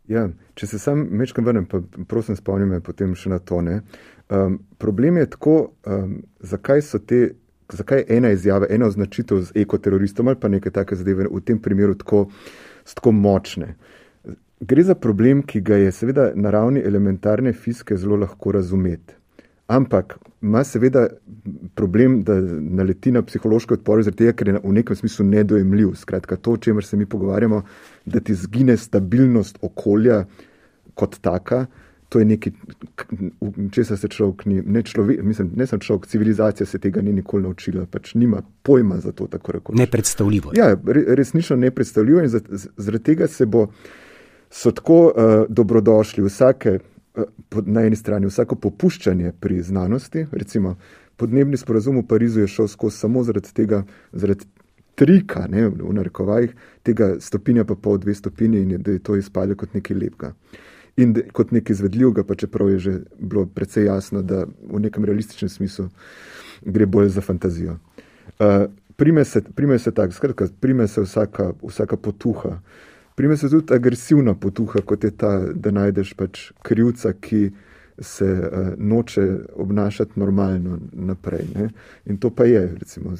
[0.08, 3.62] Ja, če se sam mečkam vrnem, pa prosim spomnim me potem še na to.
[3.64, 7.30] Um, problem je tako, um, zakaj so te,
[7.72, 11.96] zakaj ena izjava, ena označitev z ekoteroristom ali pa neke take zadeve v tem primeru
[11.96, 12.26] tako,
[12.94, 13.74] tako močne.
[14.60, 19.16] Gre za problem, ki ga je seveda na ravni elementarne fizike zelo lahko razumeti.
[19.66, 21.06] Ampak ima seveda
[21.74, 25.94] problem, da naleti na psihološko odpornost, zaradi tega, ker je v nekem smislu nedojemljiv.
[25.96, 27.62] Skratka, to, o čemer se mi pogovarjamo,
[28.04, 30.24] da ti zgine stabilnost okolja
[30.94, 31.66] kot taka,
[32.08, 32.52] to je nekaj,
[33.72, 37.42] česa se človek ni, ne človek, mislim, ne sem človek, civilizacija se tega ni nikoli
[37.42, 39.78] naučila, pač nima pojma za to, tako rekoč.
[39.78, 40.52] Nepredstavljivo.
[40.54, 40.76] Ja,
[41.16, 42.28] resnično nepredstavljivo in
[42.76, 43.66] zaradi tega se bo,
[44.50, 46.78] so tako uh, dobrodošli vsake,
[47.66, 50.76] na eni strani vsako popuščanje pri znanosti, recimo
[51.16, 54.46] podnebni sporazum v Parizu je šel skozi samo zaradi tega, zaradi
[54.94, 56.54] trika, ne, v narekovajih,
[56.86, 60.32] tega stopinja pa pol dve stopinje in je, da je to izpadlo kot nekaj lepega.
[60.96, 65.04] In de, kot nekaj izvedljivega, pa čeprav je že bilo precej jasno, da v nekem
[65.04, 65.88] realističnem smislu
[66.62, 67.78] gre bolj za fantazijo.
[68.38, 72.60] Uh, prime se, prime se tako, skratka, prime se vsaka, vsaka potuha.
[73.14, 77.50] Prime se tudi agresivna potuha, kot je ta, da najdeš pač krivca, ki
[77.98, 81.46] se uh, noče obnašati normalno naprej.
[81.54, 81.68] Ne?
[82.06, 83.14] In to pa je, recimo,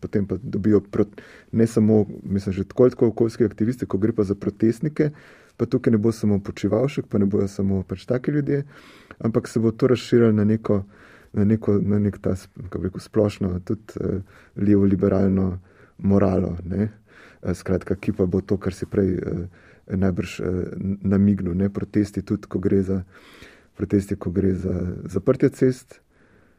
[0.00, 1.20] potem pa dobijo prot,
[1.52, 5.10] ne samo, mislim, že tako kot okoljski aktivisti, ko gre pa za protestnike,
[5.56, 8.64] pa tukaj ne bo samo počivalšek, pa ne bojo samo pač taki ljudje,
[9.18, 10.84] ampak se bo to razširilo na neko,
[11.32, 12.34] na neko, na nek ta,
[12.70, 14.22] kako rekel, splošno, tudi uh,
[14.56, 15.58] levo-liberalno
[15.98, 16.56] moralo.
[16.64, 16.88] Ne?
[17.42, 19.46] Skratka, ki pa bo to, kar si prej eh,
[19.86, 20.44] najbrž eh,
[21.02, 24.74] namignil, ne protesti, tudi ko gre za eh, protesti, ko gre za
[25.04, 26.00] zaprtje cest,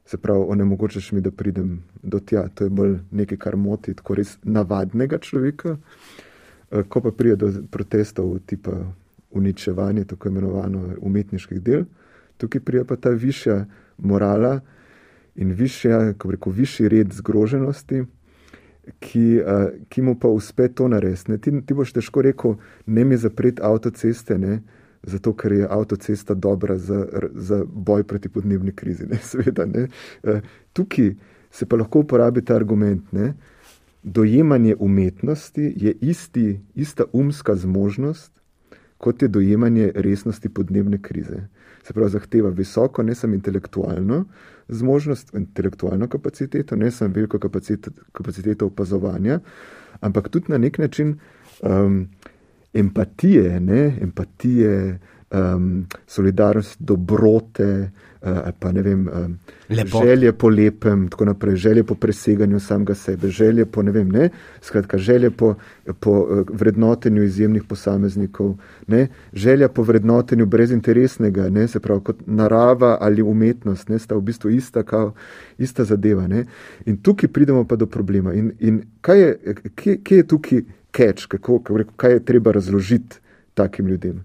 [0.06, 2.48] se pravi, onemogočaš mi, da pridem do tja.
[2.56, 5.78] To je bolj nekaj, kar moti tako res navadnega človeka.
[6.72, 8.76] Eh, ko pa pride do protestov, tipa
[9.32, 11.86] uničevanje tako imenovano umetniških del,
[12.38, 13.66] tukaj prija pa ta višja
[13.98, 14.60] morala
[15.36, 18.04] in višja, kako reko, višji red zgroženosti,
[19.00, 21.38] ki, uh, ki mu pa uspe to narediti.
[21.38, 24.62] Ti, ti boš težko rekel, ne mi zapreti avtoceste, ne,
[25.04, 29.08] zato ker je avtocesta dobra za, za boj proti podnebni krizi.
[29.10, 29.88] Ne, sveda, ne.
[30.24, 30.44] Uh,
[30.74, 31.16] tukaj
[31.52, 33.12] se pa lahko uporabi ta argument.
[33.12, 33.34] Ne.
[34.04, 38.32] Dojemanje umetnosti je isti, ista umska zmožnost,
[38.98, 41.48] kot je dojemanje resnosti podnebne krize.
[41.84, 44.26] Se pravi, zahteva visoko, ne samo intelektualno
[44.68, 49.40] zmožnost, intelektualno kapaciteto, ne samo veliko kapaciteto, kapaciteto opazovanja,
[50.02, 51.18] ampak tudi na nek način
[51.62, 52.08] um,
[52.74, 53.98] empatije, ne?
[54.02, 55.00] empatije,
[55.32, 57.92] um, solidarnosti, dobrote,
[58.24, 59.38] uh, pa ne vem, um,
[59.70, 64.30] želje po lepem, tako naprej, želje po preseganju samega sebe, želje po ne vem, ne,
[64.62, 65.56] skratka, želje po,
[66.00, 68.56] po uh, vrednotenju izjemnih posameznikov,
[68.88, 74.22] ne, želja po vrednotenju brezinteresnega, ne, se pravi, kot narava ali umetnost, ne, sta v
[74.22, 75.14] bistvu ista, kao,
[75.58, 76.28] ista zadeva.
[76.28, 76.46] Ne.
[76.86, 78.34] In tukaj pridemo pa do problema.
[78.34, 80.62] In, in kaj je, kje, kje je tukaj
[80.96, 83.20] catch, kako, kako rekel, kaj je treba razložiti
[83.54, 84.24] takim ljudem?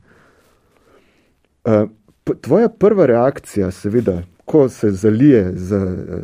[1.65, 1.89] Uh,
[2.35, 5.79] tvoja prva reakcija, seveda, ko se zalije, z,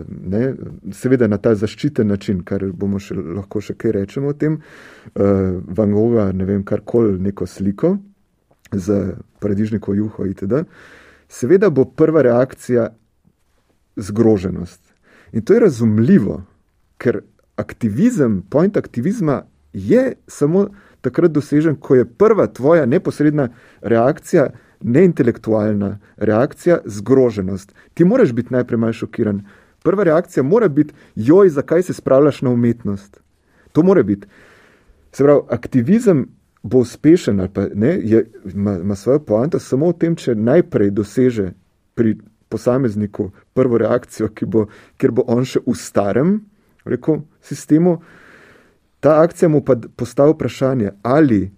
[0.08, 0.54] ne,
[0.92, 5.60] seveda na ta zaščiten način, kar bomo še, lahko še kaj rečemo o tem, uh,
[5.76, 7.96] Van Gogha, ne vem, karkoli, neko sliko
[8.72, 10.64] z paradižnikom juho itd.,
[11.28, 12.88] seveda bo prva reakcija
[13.96, 14.80] zgroženost.
[15.32, 16.40] In to je razumljivo,
[16.98, 17.20] ker
[17.60, 20.68] aktivizem, point aktivizma je samo
[21.00, 23.48] takrat dosežen, ko je prva tvoja neposredna
[23.82, 24.48] reakcija
[24.84, 27.74] neintelektualna reakcija, zgroženost.
[27.94, 29.42] Ti moraš biti najprej malo šokiran.
[29.82, 33.20] Prva reakcija mora biti, joj, zakaj se spravljaš na umetnost.
[33.72, 34.26] To mora biti.
[35.12, 36.26] Se pravi, aktivizem
[36.62, 40.90] bo uspešen ali pa ne, je, ima, ima svojo poanto samo v tem, če najprej
[40.90, 41.52] doseže
[41.94, 42.16] pri
[42.48, 44.66] posamezniku prvo reakcijo, bo,
[44.96, 46.38] ker bo on še v starem
[46.84, 47.98] rekel, sistemu.
[49.00, 51.52] Ta akcija mu pa postavi vprašanje, ali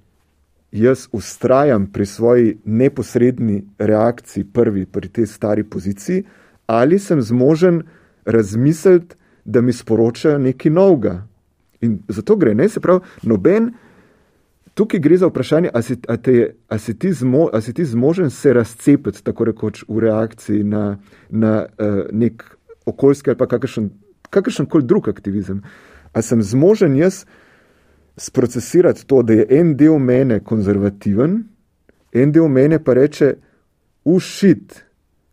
[0.77, 6.25] jaz ustrajam pri svoji neposredni reakciji, prvi pri tej stari poziciji,
[6.67, 7.83] ali sem zmožen
[8.25, 11.27] razmisliti, da mi sporočajo nekaj novega.
[11.81, 13.71] In zato gre, ne se pravi, noben.
[14.75, 15.97] Tukaj gre za vprašanje, ali si,
[16.79, 16.95] si,
[17.61, 20.99] si ti zmožen se razcepiti, tako rekoč, v reakciji na,
[21.31, 22.45] na uh, nek
[22.87, 23.91] okoljski ali pa kakršen,
[24.31, 25.62] kakršen koli drug aktivizem.
[26.12, 27.25] Ali sem zmožen jaz
[28.17, 31.43] sprocesirati to, da je en del mene konzervativen,
[32.13, 33.35] en del mene pa reče,
[34.05, 34.83] ušit,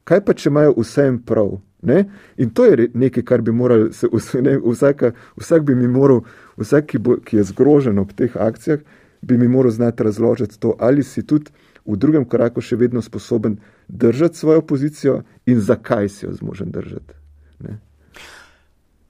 [0.04, 1.58] kaj pa če imajo vsem prav.
[1.84, 2.06] Ne?
[2.40, 4.08] In to je nekaj, kar bi morali, se,
[4.42, 6.22] ne, vsaka, vsak bi mi moral,
[6.58, 8.80] vsak, ki, bo, ki je zgrožen ob teh akcijah,
[9.22, 11.52] bi mi moral znati razložiti to, ali si tudi
[11.86, 17.20] v drugem koraku še vedno sposoben držati svojo pozicijo in zakaj si jo zmožen držati.
[17.60, 17.80] Ne?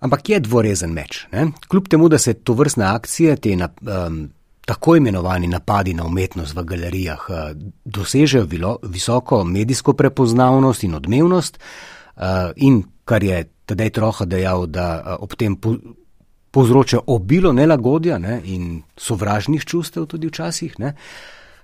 [0.03, 1.23] Ampak je dvorezen meč.
[1.31, 1.47] Ne?
[1.67, 4.25] Kljub temu, da se to vrstne akcije, te na, um,
[4.67, 7.35] tako imenovani napadi na umetnost v galerijah, uh,
[7.85, 14.87] dosežejo vilo, visoko medijsko prepoznavnost in odmevnost, uh, in kar je tedaj troha dejal, da
[14.99, 15.77] uh, ob tem po,
[16.51, 18.41] povzroča obilo nelagodja ne?
[18.43, 20.95] in sovražnih čustev tudi včasih, ne?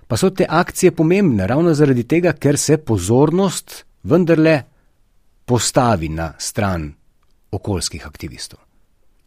[0.08, 4.62] pa so te akcije pomembne ravno zaradi tega, ker se pozornost vendarle
[5.44, 6.88] postavi na stran
[7.50, 8.60] okoljskih aktivistov.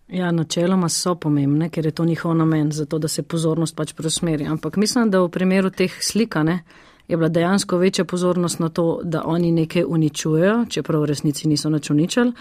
[0.07, 4.45] Ja, načeloma so pomembne, ker je to njihov namen, zato da se pozornost pač preusmeri.
[4.45, 6.63] Ampak mislim, da v primeru teh slikane
[7.07, 11.69] je bila dejansko večja pozornost na to, da oni nekaj uničujejo, čeprav v resnici niso
[11.69, 12.31] nič uničili,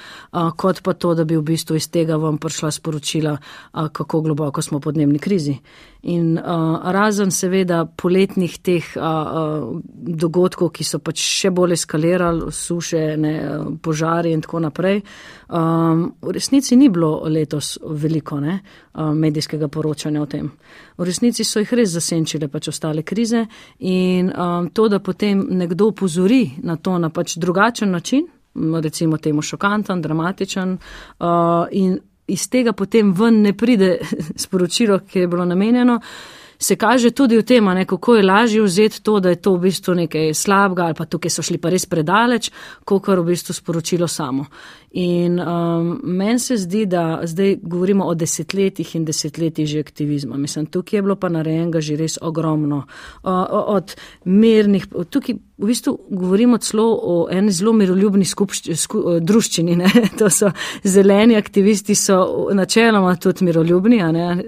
[0.57, 3.37] kot pa to, da bi v bistvu iz tega vam prišla sporočila,
[3.73, 5.57] a, kako globoko smo v podnebni krizi.
[6.03, 12.53] In a, razen seveda poletnih teh a, a, dogodkov, ki so pač še bolj eskalirali,
[12.53, 13.35] suše, ne,
[13.83, 15.03] požari in tako naprej,
[15.53, 18.59] a, v resnici ni bilo letos veliko ne,
[18.93, 20.51] a, medijskega poročanja o tem.
[20.99, 23.45] V resnici so jih res zasenčile pač ostale krize
[23.79, 29.43] in um, to, da potem nekdo upozori na to na pač drugačen način, recimo temu
[29.43, 33.99] šokanten, dramatičen, uh, in iz tega potem ven ne pride
[34.45, 36.01] sporočilo, ki je bilo namenjeno.
[36.62, 39.95] Se kaže tudi v tem, kako je lažje vzeti to, da je to v bistvu
[39.95, 42.53] nekaj slabega ali pa tukaj so šli pa res predaleč,
[42.85, 44.47] kot kar v bistvu sporočilo samo.
[44.93, 50.37] In um, meni se zdi, da zdaj govorimo o desetletjih in desetletjih že aktivizma.
[50.37, 52.85] Mislim, tukaj je bilo pa narejenega že res ogromno.
[53.23, 59.77] Uh, od mirnih, tukaj v bistvu govorimo celo o eni zelo miroljubni skupšč, sku, druščini.
[59.77, 59.91] Ne?
[60.19, 60.51] To so
[60.85, 64.01] zeleni aktivisti, so načeloma tudi miroljubni.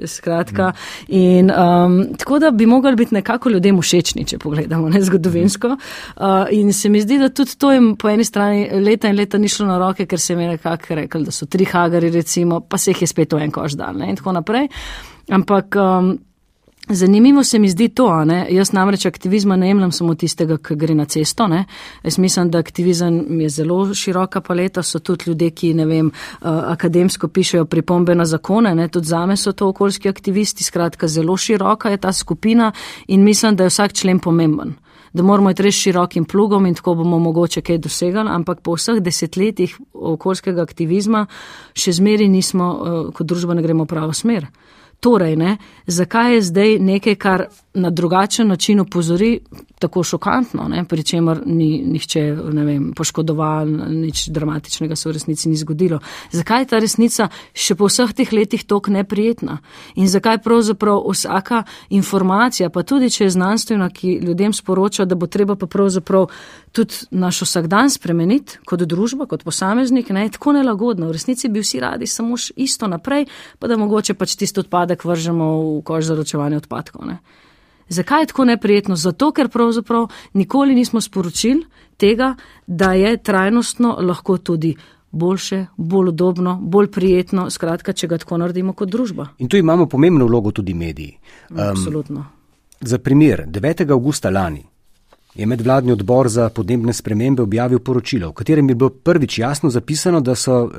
[0.07, 0.73] Skratka,
[1.09, 5.69] in, um, tako da bi mogli biti nekako ljudem všečni, če pogledamo ne, zgodovinsko.
[5.69, 9.39] Uh, in se mi zdi, da tudi to jim po eni strani leta in leta
[9.39, 12.61] ni šlo na roke, ker se mi je nekako rekel, da so tri hagari, recimo,
[12.61, 14.68] pa se jih je spet v en koš dal in tako naprej.
[15.31, 15.77] Ampak.
[15.77, 16.18] Um,
[16.88, 18.47] Zanimivo se mi zdi to, ne?
[18.51, 21.47] jaz namreč aktivizma ne jemljem samo tistega, ki gre na cesto.
[21.49, 21.62] Ne?
[22.05, 26.11] Jaz mislim, da aktivizem je zelo široka paleta, so tudi ljudje, ki ne vem,
[26.42, 28.88] akademsko pišejo pripombe na zakone, ne?
[28.88, 32.73] tudi zame so to okoljski aktivisti, skratka zelo široka je ta skupina
[33.09, 34.75] in mislim, da je vsak člen pomemben.
[35.14, 38.98] Da moramo iti res širokim plugom in tako bomo mogoče kaj dosegali, ampak po vseh
[38.98, 41.27] desetletjih okoljskega aktivizma
[41.79, 42.70] še zmeri nismo,
[43.14, 44.48] kot družba ne gremo v pravo smer.
[45.00, 49.41] Torej, ne, zakaj je zdaj nekaj, kar na drugačen način upozori,
[49.79, 55.57] tako šokantno, ne, pri čemer ni nihče vem, poškodoval, nič dramatičnega se v resnici ni
[55.57, 55.99] zgodilo.
[56.33, 59.59] Zakaj je ta resnica še po vseh teh letih tok neprijetna?
[59.99, 65.27] In zakaj pravzaprav vsaka informacija, pa tudi če je znanstvena, ki ljudem sporoča, da bo
[65.27, 66.31] treba pa pravzaprav
[66.73, 71.11] tudi naš vsakdan spremeniti kot družba, kot posameznik, ne, tako nelagodno.
[71.11, 73.27] V resnici bi vsi radi samo isto naprej,
[73.59, 77.11] pa da mogoče pač tisto odpadek vržemo v koš za ročevanje odpadkov.
[77.11, 77.19] Ne.
[77.88, 78.97] Zakaj je tako neprijetno?
[78.97, 81.64] Zato, ker pravzaprav nikoli nismo sporočili
[81.97, 82.35] tega,
[82.66, 84.75] da je trajnostno lahko tudi
[85.11, 89.29] boljše, bolj udobno, bolj prijetno, skratka, če ga tako naredimo kot družba.
[89.38, 91.18] In tu imamo pomembno vlogo tudi mediji.
[91.51, 92.25] Um, Absolutno.
[92.81, 93.90] Za primer, 9.
[93.90, 94.64] augusta lani
[95.35, 100.20] je medvladni odbor za podnebne spremembe objavil poročilo, v katerem je bilo prvič jasno zapisano,
[100.20, 100.70] da, so,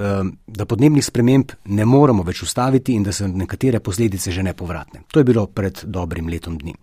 [0.48, 5.04] da podnebnih sprememb ne moremo več ustaviti in da so nekatere posledice že nepovratne.
[5.12, 6.76] To je bilo pred dobrim letom dni.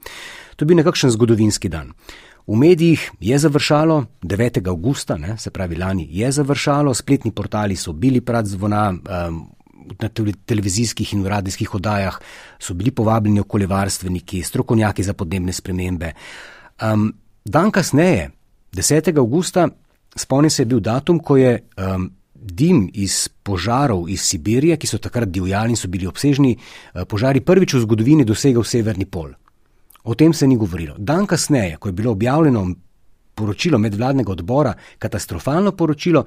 [0.57, 1.95] To je bil nekakšen zgodovinski dan.
[2.47, 4.69] V medijih je završalo 9.
[4.69, 8.91] augusta, ne, se pravi lani je završalo, spletni portali so bili prat zvona.
[8.93, 9.49] Um,
[9.99, 10.09] Na
[10.47, 12.15] televizijskih in radijskih oddajah
[12.63, 16.13] so bili povabljeni okoljevarstveniki, strokovnjaki za podnebne spremembe.
[16.79, 17.11] Um,
[17.45, 18.31] Dan kasneje,
[18.73, 19.19] 10.
[19.19, 19.69] augusta,
[20.17, 24.99] spomni se je bil datum, ko je um, dim iz požarov iz Sibirije, ki so
[24.99, 29.33] takrat divjali in so bili obsežni, uh, požari prvič v zgodovini dosegel severni pol.
[30.05, 30.95] O tem se ni govorilo.
[30.99, 32.67] Dan kasneje, ko je bilo objavljeno
[33.35, 36.25] poročilo medvladnega odbora, katastrofalno poročilo,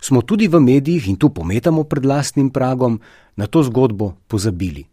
[0.00, 3.00] smo tudi v medijih in tu pometamo pred lastnim pragom
[3.36, 4.84] na to zgodbo pozabili.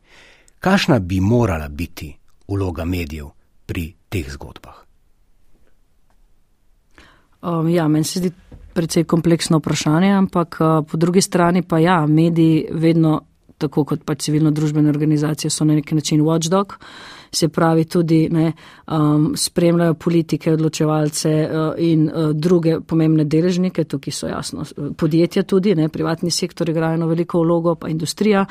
[0.59, 2.15] Kakšna bi morala biti
[2.47, 3.33] vloga medijev
[3.65, 4.90] pri teh zgodbah?
[7.41, 8.31] Um, ja, meni se zdi
[8.73, 13.21] precej kompleksno vprašanje, ampak uh, po drugi strani pa ja, mediji vedno,
[13.57, 16.77] tako kot pa civilno družbene organizacije, so na neki način watchdog.
[17.33, 18.51] Se pravi, tudi ne,
[18.91, 24.65] um, spremljajo politike, odločevalce uh, in uh, druge pomembne deležnike, tukaj so jasno
[24.97, 28.45] podjetja tudi, ne, privatni sektor igrajo eno veliko vlogo, pa industrija.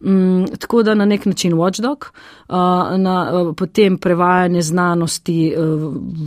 [0.00, 2.10] Um, tako da na nek način watchdog,
[2.48, 2.56] uh,
[2.98, 5.64] na, uh, potem prevajanje znanosti uh,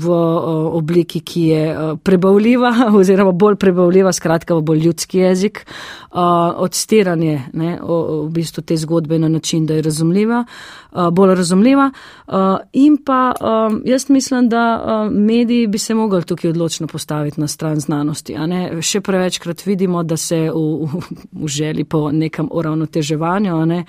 [0.04, 5.65] v uh, obliki, ki je uh, prebavljiva oziroma bolj prebavljiva, skratka v bolj ljudski jezik,
[6.12, 6.20] uh,
[6.56, 10.46] odstiranje ne, o, v bistvu te zgodbe na način, da je razumljiva,
[10.91, 11.91] uh, bolj razumljiva.
[12.27, 17.41] Uh, in pa um, jaz mislim, da uh, mediji bi se mogli tukaj odločno postaviti
[17.41, 18.36] na stran znanosti.
[18.81, 23.86] Še prevečkrat vidimo, da se v, v, v želi po nekem uravnoteževanju, ne?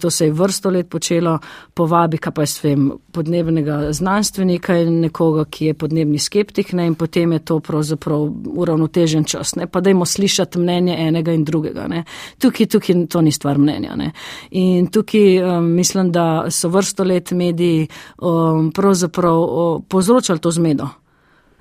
[0.00, 1.38] to se je vrsto let počelo,
[1.74, 6.86] povabi, pa jaz vem, podnebnega znanstvenika in nekoga, ki je podnebni skeptik ne?
[6.86, 8.24] in potem je to pravzaprav
[8.56, 9.56] uravnotežen čas.
[9.60, 9.66] Ne?
[9.66, 11.84] Pa dajmo slišati mnenje enega in drugega.
[11.88, 12.06] Ne?
[12.40, 13.92] Tukaj, tukaj to ni stvar mnenja.
[13.92, 14.10] Ne?
[14.56, 17.43] In tukaj um, mislim, da so vrsto let mediji
[18.20, 21.03] um, pravzaprav um, povzročali to zmedo.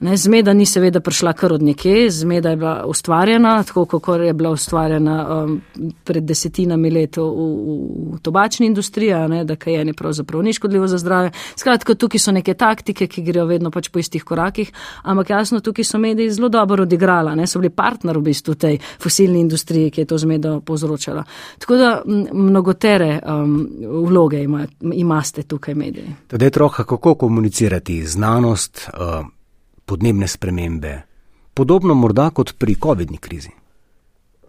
[0.03, 4.33] Ne, zmeda ni seveda prišla kar od nekje, zmeda je bila ustvarjena, tako kot je
[4.33, 5.61] bila ustvarjena um,
[6.03, 7.77] pred desetinami let v, v,
[8.15, 11.31] v tobačni industriji, ne, da kajenje pravzaprav ni škodljivo za zdravje.
[11.55, 15.87] Skratka, tukaj so neke taktike, ki grejo vedno pač po istih korakih, ampak jasno, tukaj
[15.87, 20.03] so mediji zelo dobro odigrala, ne, so bili partner v bistvu tej fosilni industriji, ki
[20.03, 21.23] je to zmedo povzročala.
[21.63, 21.93] Tako da
[22.33, 23.55] mnogotere um,
[24.09, 26.11] vloge ima, imate tukaj mediji.
[26.27, 28.89] Tadej troha, kako komunicirati znanost?
[28.99, 29.42] Uh
[29.85, 31.01] podnebne spremembe,
[31.53, 33.51] podobno morda kot pri COVID-ni krizi.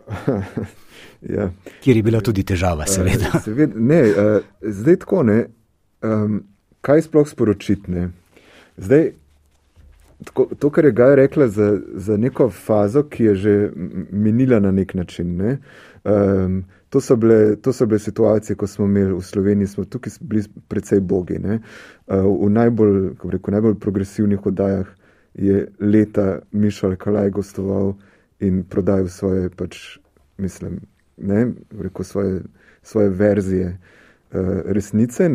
[1.37, 1.51] ja.
[1.83, 3.31] Kjer je bila tudi težava, seveda.
[3.35, 5.39] Uh, seveda ne, uh, zdaj tako ne.
[6.05, 6.43] Um,
[6.85, 7.91] kaj sploh sporočiti?
[7.91, 8.09] Ne?
[8.77, 9.11] Zdaj,
[10.25, 13.55] tako, to, kar je Gaj rekla za, za neko fazo, ki je že
[14.11, 15.37] minila na nek način.
[15.37, 15.59] Ne?
[16.05, 20.13] Um, to, so bile, to so bile situacije, ko smo imeli v Sloveniji, smo tukaj
[20.21, 21.41] bili precej bogi.
[21.41, 21.59] Uh,
[22.47, 23.01] v najbolj,
[23.33, 24.87] rekel, najbolj progresivnih oddajah
[25.35, 27.95] je leta Mišel Kalaj gostoval
[28.41, 29.99] in prodajal svoje, pač,
[30.39, 30.81] mislim,
[31.17, 32.43] ne, rekel, svoje,
[32.83, 35.31] svoje verzije uh, resnice.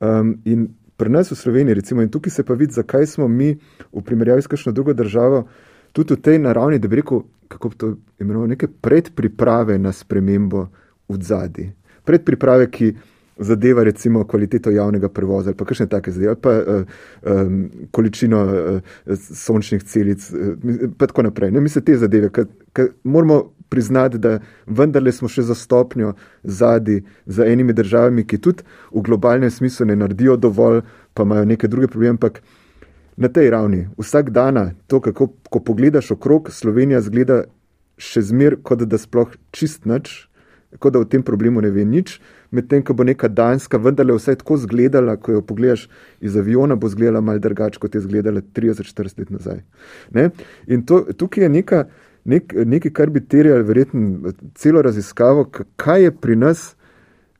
[0.00, 3.54] Um, in pri nas v Sloveniji, recimo, in tukaj se pa vidi, zakaj smo mi
[3.92, 5.46] v primerjavi s kakšno drugo državo,
[5.92, 10.68] tudi v tej naravni, da bi rekel, kako bi to imenoval, neke predpriprave na spremembo
[11.08, 11.72] v zadnji.
[12.04, 12.92] Predpriprave, ki
[13.40, 16.82] zadeva recimo kvaliteto javnega prevoza ali pa kakšne take zadeve, pa uh,
[17.22, 18.82] um, količino uh,
[19.16, 21.50] sončnih celic, uh, pa tako naprej.
[21.50, 27.04] Ne, mi se te zadeve, ker moramo priznati, da vendarle smo še za stopnjo zadnji
[27.26, 30.82] za enimi državami, ki tudi v globalnem smislu ne naredijo dovolj,
[31.14, 32.42] pa imajo neke druge probleme, ampak
[33.16, 37.44] na tej ravni, vsak dan, to, kako ko pogledaš okrog, Slovenija zgleda
[38.00, 40.30] še zmer, kot da sploh čist nič,
[40.78, 42.18] kot da o tem problemu ne ve nič.
[42.50, 45.88] Medtem, ko bo neka Danska vendarle vse tako izgledala, ko jo pogledaš
[46.20, 49.60] iz aviona, bo izgledala malce drugače, kot je izgledala 30-40 let nazaj.
[50.10, 50.30] Ne?
[50.66, 51.84] In to, tukaj je neka
[52.24, 55.46] nek, nekaj, kar bi terjalo verjetno celo raziskavo,
[55.76, 56.74] kaj je pri nas,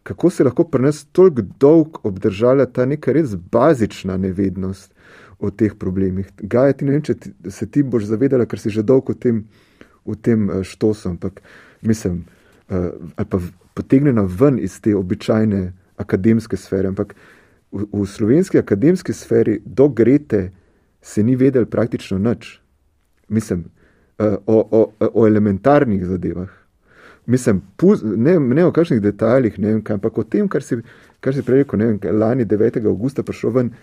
[0.03, 4.95] kako se lahko pri nas toliko dolg obdržala ta neka res bazična nevednost
[5.39, 6.29] o teh problemih.
[6.43, 9.21] Gaja, ti ne vem, če ti, se ti boš zavedala, ker si že dolgo v
[9.21, 9.45] tem,
[10.07, 11.41] v tem eh, štosom, ampak
[11.81, 12.25] mislim,
[12.69, 13.39] uh, ali pa
[13.75, 17.14] potegnjena ven iz te običajne akademske sfere, ampak
[17.73, 20.51] v, v slovenski akademski sferi do Grete
[21.03, 22.61] se ni vedel praktično nič.
[23.29, 23.64] Mislim,
[24.18, 26.51] uh, o, o, o elementarnih zadevah.
[27.27, 30.81] Mislim, puz, ne, ne o kakšnih detaljih, ne vem, kaj, ampak o tem, kar si,
[31.21, 32.81] kar si prej rekel, ne vem, lani 9.
[32.87, 33.75] augusta prišel ven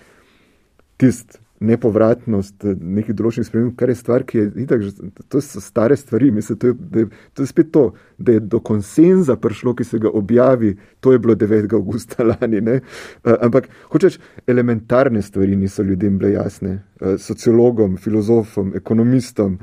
[0.97, 4.83] tisti nepovratnost nekih določenih sprememb, kar je stvar, ki je itak,
[5.31, 7.85] to so stare stvari, mislim, to je, da je, to je spet to,
[8.17, 11.73] da je do konsenza prišlo, ki se ga objavi, to je bilo 9.
[11.79, 12.79] augusta lani, ne?
[13.23, 19.57] Uh, ampak, hočeš, elementarne stvari niso ljudem bile jasne, uh, sociologom, filozofom, ekonomistom,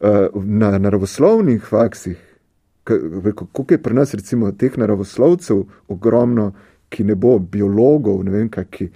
[0.00, 2.38] Eh, na naravoslovnih faksih,
[2.84, 6.52] kako je pri nas, recimo, teh naravoslovcev ogromno,
[6.88, 8.86] ki ne bo biologov, ne vem, kaj, ki,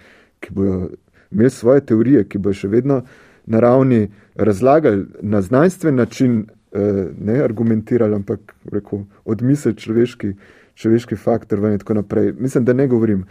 [0.40, 0.90] ki bojo
[1.32, 3.02] imeli svoje teorije, ki bojo še vedno
[3.46, 10.34] na ravni razlagali na znanstven način, eh, ne argumentirali, ampak rekel, odmisel človeški,
[10.74, 12.32] človeški faktor in tako naprej.
[12.38, 13.24] Mislim, da ne govorim.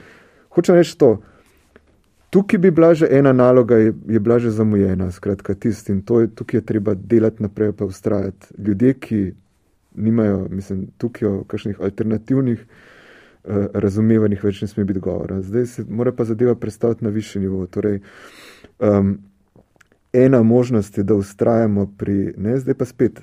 [0.50, 1.22] Hočem reči to.
[2.30, 6.22] Tukaj bi bila že ena naloga, je, je bila že zamujena, skratka, tisti in to
[6.22, 8.48] je, tukaj je treba delati naprej, pa ustrajati.
[8.58, 9.34] Ljudje, ki
[9.96, 12.91] nimajo, mislim, tukaj o kakšnih alternativnih uh,
[13.74, 15.42] razumevanjih več ne sme biti govora.
[15.42, 17.66] Zdaj se mora pa zadeva predstaviti na višji nivo.
[17.68, 18.02] Torej,
[18.80, 19.18] um,
[20.14, 23.22] ena možnost je, da ustrajamo pri, ne, zdaj pa spet,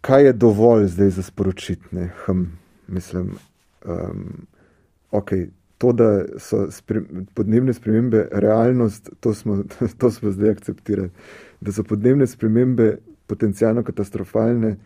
[0.00, 2.42] kaj je dovolj zdaj za sporočitne, hm,
[2.88, 3.36] mislim,
[3.84, 4.46] um,
[5.10, 5.32] ok
[5.78, 7.02] to, da so spre,
[7.34, 9.62] podnebne spremembe realnost, to smo,
[9.98, 11.10] to smo zdaj akceptirali.
[11.60, 12.96] Da so podnebne spremembe
[13.26, 14.76] potencijalno katastrofalne,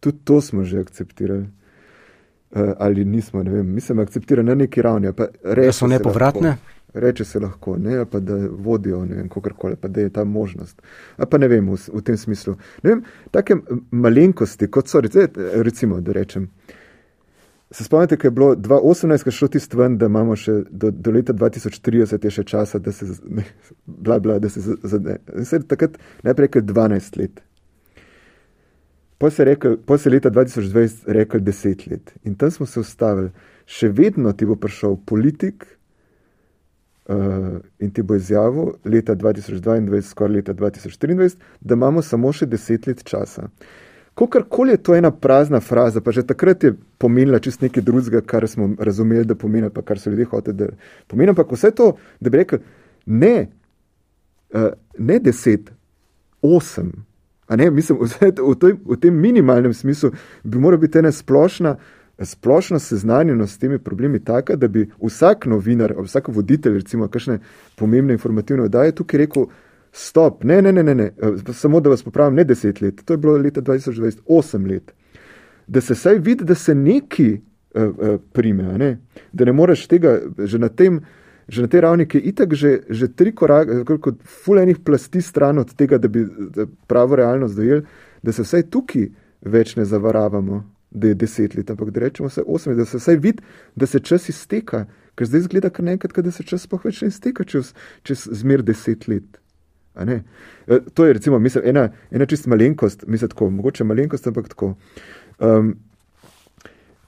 [0.00, 1.46] tudi to smo že akceptirali.
[2.48, 5.12] Uh, ali nismo, ne vem, mislim, akceptirali na neki ravni.
[5.44, 6.56] Da so nepovratne?
[6.94, 10.82] Reče se lahko, ne, pa da vodijo, ne vem, kakorkoli, pa da je ta možnost.
[11.16, 12.56] A pa ne vem, v, v tem smislu.
[12.82, 13.58] Ne vem, take
[13.90, 15.02] malenkosti, kot so,
[15.60, 16.48] recimo, da rečem,
[17.70, 20.90] Se spomnite, kaj je bilo 2018, ko je šlo tisto ven, da imamo še do,
[20.90, 23.44] do leta 2030 je še časa, da se, ne,
[23.84, 25.18] bla, bla, da se zadne.
[25.44, 27.42] Se takrat najprej rekel 12 let.
[29.18, 32.14] Po se, rekel, po se leta 2020 rekel 10 let.
[32.24, 33.30] In tam smo se ustavili.
[33.66, 35.66] Še vedno ti bo prišel politik
[37.08, 42.88] uh, in ti bo izjavil leta 2022, skoraj leta 2023, da imamo samo še 10
[42.88, 43.48] let časa.
[44.18, 48.48] Kakorkoli je to ena prazna fraza, pa že takrat je pomenila čist nekaj drugega, kar
[48.50, 50.70] smo razumeli, da pomeni, pa kar so ljudje hoteli, da
[51.10, 51.34] pomeni.
[51.34, 52.62] Ampak vse to, da bi rekel,
[53.06, 53.34] ne,
[54.54, 55.70] uh, ne deset,
[56.42, 57.07] osem.
[57.56, 60.10] Ne, mislim, v, tej, v tem minimalnem smislu
[60.44, 61.76] bi morala biti ena splošna,
[62.18, 67.38] splošna seznanjenost s temi problemi taka, da bi vsak novinar, vsak voditelj, recimo, kakšne
[67.76, 69.48] pomembne informativne oddaje tukaj rekel,
[69.92, 71.04] Stop, ne, ne, ne, ne, ne.
[71.04, 74.92] Eh, samo da vas popravim, ne deset let, to je bilo leta 2020, osem let.
[75.66, 77.40] Da se saj vidi, da se neki
[77.74, 78.98] uh, uh, prime, ne?
[79.32, 81.00] da ne moreš tega že na, tem,
[81.48, 85.58] že na tej ravni, ki je itak že, že tri korake, kot fulejnih plasti stran
[85.58, 87.86] od tega, da bi da pravo realnost dojeli,
[88.22, 89.08] da se vsaj tukaj
[89.40, 93.16] več ne zavaravamo, da je deset let, ampak da rečemo vse osem da se vsaj
[93.16, 93.42] vidi,
[93.76, 94.86] da se čas izteka,
[95.16, 98.62] ker zdaj zgleda kar nekaj, da se čas pa več ne izteka čez, čez zmer
[98.62, 99.40] deset let.
[99.98, 100.20] E,
[100.94, 104.74] to je recimo mislim, ena, ena čist malenkost, mislim, tako, mogoče malenkost, ampak tako.
[105.38, 105.74] Um,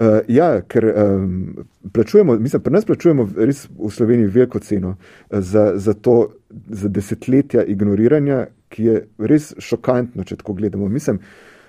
[0.01, 4.97] uh, ja, ker um, plačujemo, mislim, pri nas plačujemo res v Sloveniji veliko ceno
[5.31, 6.33] za, za to,
[6.69, 10.89] za desetletja ignoriranja, ki je res šokantno, če tako gledamo.
[10.89, 11.21] Mislim,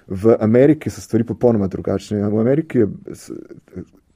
[0.07, 2.21] v Ameriki so stvari popolnoma drugačne.
[2.29, 2.87] V Ameriki je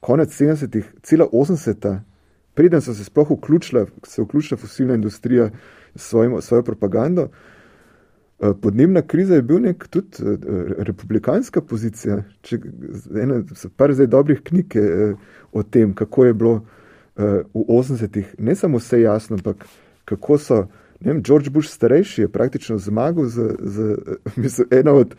[0.05, 1.99] konec 70-ih, cela 80-ta,
[2.53, 5.49] preden so se sploh vključila, se vključila fosilna industrija
[5.95, 7.29] s svojo propagando.
[7.31, 7.54] Eh,
[8.39, 10.37] podnebna kriza je bil nek tudi eh,
[10.77, 12.23] republikanska pozicija.
[12.41, 12.59] Če,
[13.21, 13.41] ena,
[13.77, 15.13] par zdaj dobrih knjig eh,
[15.51, 16.55] o tem, kako je bilo
[17.15, 19.63] v 80-ih, ne samo vse jasno, ampak
[20.05, 20.65] kako so.
[20.99, 23.95] Vem, George Bush starejši je praktično zmagal z, z
[24.43, 25.15] mislim, ena od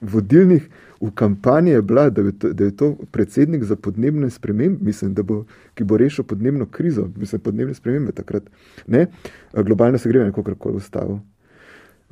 [0.00, 0.68] vodilnih
[1.02, 5.14] v kampanji je bila, da je, to, da je to predsednik za podnebne spremembe, mislim,
[5.14, 5.44] bo,
[5.74, 8.42] ki bo rešil podnebno krizo, mislim, podnebne spremembe takrat.
[8.86, 9.06] Ne,
[9.52, 11.18] globalno se gre nekako kar ustavil.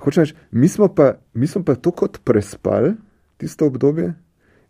[0.01, 2.95] Hočeš reči, mi smo pa, mi smo pa to kot prespali,
[3.37, 4.15] tisto obdobje,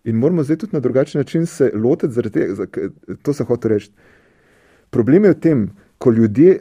[0.05, 2.67] in moramo zdaj tudi na drugačen način se lotiti, zaradi tega,
[3.23, 3.91] to sem hotel reči.
[4.91, 5.69] Problem je v tem,
[5.99, 6.59] ko ljudje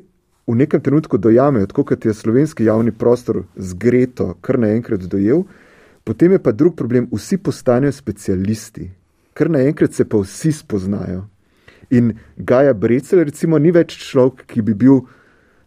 [0.47, 5.43] v nekem trenutku dojamejo, tako kot je slovenski javni prostor zgreto, kar naenkrat dojel,
[6.03, 8.89] potem je pa drug problem, vsi postanejo specialisti,
[9.33, 11.25] kar naenkrat se pa vsi spoznajo.
[11.89, 15.01] In Gaja Brecel, recimo, ni več človek, ki bi bil.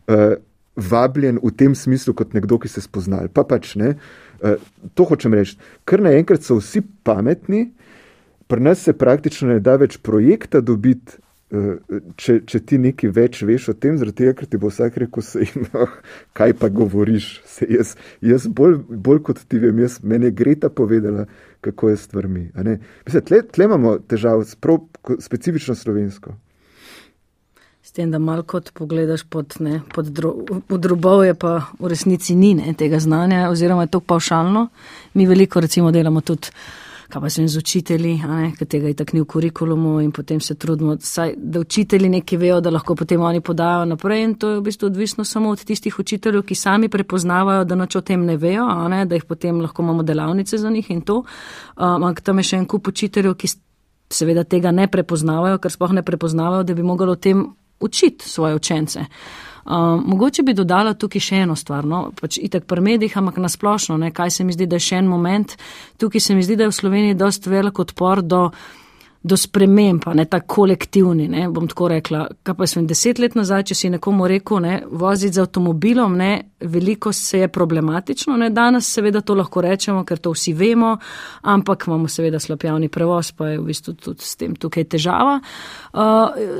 [0.06, 0.38] Uh,
[0.76, 3.28] vabljen v tem smislu kot nekdo, ki se spoznal.
[3.32, 3.96] Pa pač ne.
[4.40, 4.56] Uh,
[4.96, 5.58] to hočem reči.
[5.88, 7.70] Ker naenkrat so vsi pametni,
[8.48, 11.18] pri nas se praktično ne da več projekta dobiti,
[11.52, 11.76] uh,
[12.16, 15.24] če, če ti nekaj več veš o tem, zaradi tega, ker ti bo vsak rekel,
[15.26, 15.98] se jim, oh,
[16.36, 17.34] kaj pa govoriš.
[17.48, 17.94] Se jaz
[18.24, 21.28] jaz bolj, bolj kot ti vem, jaz meni je Greta povedala,
[21.62, 22.48] kako je stvarmi.
[22.56, 24.48] Mislim, tle, tle imamo težavo,
[25.20, 26.34] specifično slovensko
[27.92, 30.34] tem, da malo kot pogledaš pod, ne, pod dro,
[30.68, 34.68] drobove, pa v resnici ni ne, tega znanja, oziroma je to pavšalno.
[35.14, 36.48] Mi veliko recimo delamo tudi,
[37.12, 38.14] kaj pa sem z učitelji,
[38.56, 42.38] ker tega je tako ni v kurikulumu in potem se trudimo, saj, da učitelji nekaj
[42.40, 45.64] vejo, da lahko potem oni podajo naprej in to je v bistvu odvisno samo od
[45.64, 49.60] tistih učiteljev, ki sami prepoznavajo, da noč o tem ne vejo, ne, da jih potem
[49.60, 51.22] lahko imamo delavnice za njih in to.
[51.76, 53.52] Ampak tam je še en kup učiteljev, ki
[54.12, 57.50] seveda tega ne prepoznavajo, ker spoh ne prepoznavajo, da bi mogli o tem
[57.82, 59.04] učiti svoje učence.
[59.64, 59.72] Uh,
[60.04, 64.10] mogoče bi dodala tukaj še eno stvar, no, pač itek pri medijih, ampak nasplošno, ne,
[64.10, 65.54] kaj se mi zdi, da je še en moment,
[66.02, 68.48] tukaj se mi zdi, da je v Sloveniji dost velik odpor do
[69.22, 71.28] do sprememb, ne tako kolektivni.
[71.28, 74.80] Ne, bom tako rekla, kaj pa sem deset let nazaj, če si nekomu rekel, ne,
[74.90, 78.36] voziti z avtomobilom, ne, veliko se je problematično.
[78.36, 80.96] Ne, danes seveda to lahko rečemo, ker to vsi vemo,
[81.42, 85.38] ampak imamo seveda slab javni prevoz, pa je v bistvu tudi s tem tukaj težava.
[85.92, 86.02] Uh,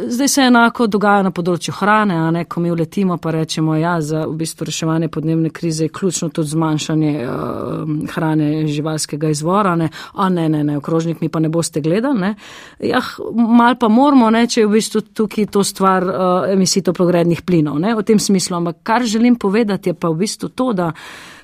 [0.06, 3.96] zdaj se enako dogaja na področju hrane, a ne, ko mi uletimo, pa rečemo, ja,
[4.00, 9.90] za v bistvu reševanje podnebne krize je ključno tudi zmanjšanje uh, hrane živalskega izvora, ne,
[10.14, 12.34] a ne, ne, ne, okrožnik mi pa ne boste gledali, ne.
[12.82, 16.14] Ja, mal pa moramo, ne, če je v bistvu tukaj to stvar uh,
[16.52, 18.56] emisij toplogrednih plinov, ne, v tem smislu.
[18.58, 20.92] Ampak kar želim povedati je pa v bistvu to, da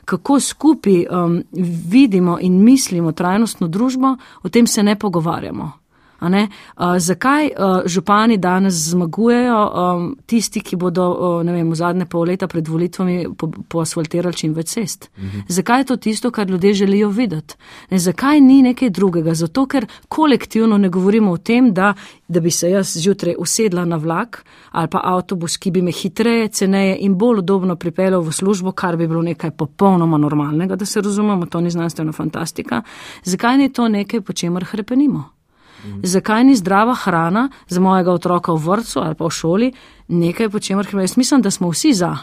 [0.08, 1.42] kako skupaj um,
[1.88, 5.77] vidimo in mislimo trajnostno družbo, o tem se ne pogovarjamo.
[6.20, 12.26] Uh, zakaj uh, župani danes zmagujejo, um, tisti, ki bodo uh, vem, v zadnje pol
[12.26, 13.26] leta pred volitvami
[13.68, 15.10] poasfaltirali po čim več cest?
[15.16, 15.38] Uh mhm.
[15.38, 15.42] -huh.
[15.48, 17.54] Zakaj je to tisto, kar ljudje želijo videti?
[17.90, 19.34] Ne, zakaj ni nekaj drugega?
[19.34, 21.94] Zato, ker kolektivno ne govorimo o tem, da,
[22.28, 26.48] da bi se jaz zjutraj usedla na vlak ali pa avtobus, ki bi me hitreje,
[26.48, 31.00] ceneje in bolj udobno pripeljal v službo, kar bi bilo nekaj popolnoma normalnega, da se
[31.00, 32.82] razumemo, to ni znanstvena fantastika.
[33.22, 35.37] Zakaj ni to nekaj, po čemer hrepenimo?
[35.84, 36.00] Mhm.
[36.02, 39.72] Zakaj ni zdrava hrana za mojega otroka v vrtu ali pa v šoli
[40.08, 42.16] nekaj, po čemer jaz mislim, da smo vsi za.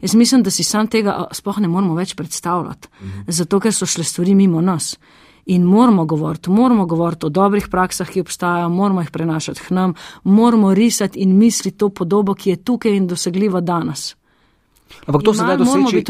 [0.00, 3.20] Jaz mislim, da si sam tega sploh ne moramo več predstavljati, mhm.
[3.28, 4.98] zato ker so šle stvari mimo nas.
[5.46, 9.94] In moramo govoriti, moramo govoriti o dobrih praksah, ki obstajajo, moramo jih prenašati k nam,
[10.24, 14.14] moramo risati in misliti to podobo, ki je tukaj in dosegljiva danes.
[15.06, 16.02] Ampak to se da doseči,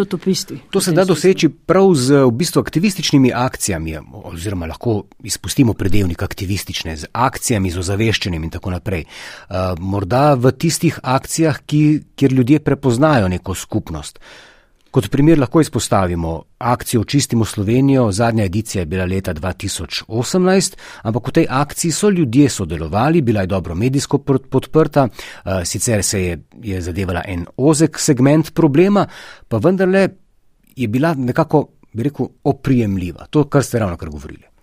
[0.71, 6.97] to se da doseči prav z v bistvu aktivističnimi akcijami, oziroma lahko izpustimo predelnik aktivistične,
[6.97, 9.05] z akcijami, z ozaveščenjem in tako naprej.
[9.05, 11.85] Uh, morda v tistih akcijah, ki,
[12.17, 14.19] kjer ljudje prepoznajo neko skupnost.
[14.19, 14.54] Uh,
[14.95, 21.33] Kot primer lahko izpostavimo akcijo Čistimo Slovenijo, zadnja edicija je bila leta 2018, ampak v
[21.33, 24.19] tej akciji so ljudje sodelovali, bila je dobro medijsko
[24.51, 29.07] podprta, eh, sicer se je, je zadevala en ozek segment problema,
[29.49, 30.09] pa vendarle
[30.77, 33.27] je bila nekako, bi rekel, oprijemljiva.
[33.31, 34.54] To, kar ste ravno kar govorili.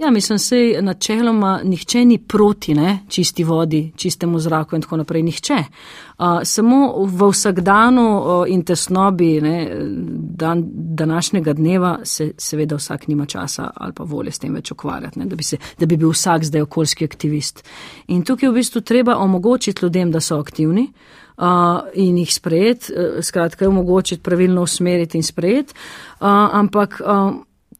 [0.00, 5.22] Ja, mislim, se načeloma nihče ni proti ne, čisti vodi, čistemu zraku in tako naprej.
[5.22, 5.54] Nihče.
[5.54, 9.68] Uh, samo v vsakdanu uh, in tesnobi ne,
[10.14, 15.18] dan, današnjega dneva se seveda vsak nima časa ali pa volje s tem več ukvarjati,
[15.18, 17.64] ne, da, bi se, da bi bil vsak zdaj okoljski aktivist.
[18.08, 20.92] In tukaj v bistvu treba omogočiti ljudem, da so aktivni.
[21.36, 21.46] Uh,
[21.94, 27.32] in jih sprejeti, uh, skratka, omogočiti pravilno usmeriti in sprejeti, uh, ampak uh,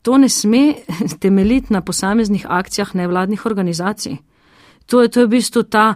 [0.02, 0.74] to ne sme
[1.22, 4.16] temeljiti na posameznih akcijah nevladnih organizacij.
[4.90, 5.94] To je, to je v bistvu ta,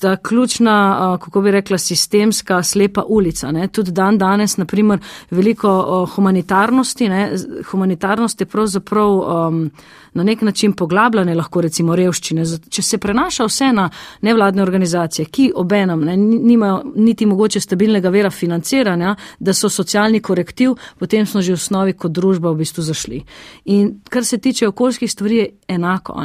[0.00, 3.52] ta ključna, kako bi rekla, sistemska slepa ulica.
[3.52, 3.68] Ne.
[3.68, 4.98] Tudi dan danes, naprimer,
[5.30, 7.28] veliko humanitarnosti, ne.
[7.70, 9.70] humanitarnost je pravzaprav um,
[10.14, 12.44] na nek način poglabljanje lahko recimo revščine.
[12.70, 13.88] Če se prenaša vse na
[14.22, 20.74] nevladne organizacije, ki obenem ne, nimajo niti mogoče stabilnega vera financiranja, da so socialni korektiv,
[20.98, 23.22] potem smo že v osnovi kot družba v bistvu zašli.
[23.64, 26.18] In kar se tiče okoljskih stvari, je enako.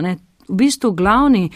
[0.50, 1.50] V bistvu glavni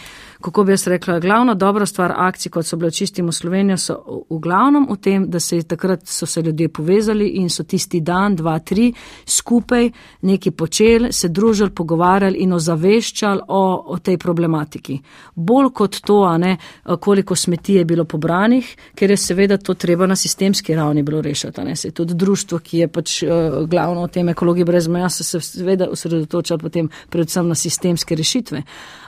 [0.44, 3.94] kako bi jaz rekla, glavna dobra stvar akcij, kot so bile čistimo Slovenijo, so
[4.30, 8.00] v glavnem v tem, da se je takrat so se ljudje povezali in so tisti
[8.00, 8.92] dan, dva, tri
[9.26, 9.90] skupaj
[10.22, 14.98] neki počeli, se družili, pogovarjali in ozaveščali o, o tej problematiki.
[15.34, 16.56] Bolj kot to, ne,
[17.00, 21.64] koliko smeti je bilo pobranih, ker je seveda to treba na sistemski ravni bilo rešiti.
[21.64, 25.08] Ne, se je tudi društvo, ki je pač uh, glavno o tem ekologiji brez meja,
[25.08, 28.62] se seveda osredotočali potem predvsem na sistemske rešitve.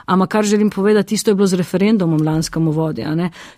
[0.07, 3.05] Ampak kar želim povedati, isto je bilo z referendumom lanskemu vodi.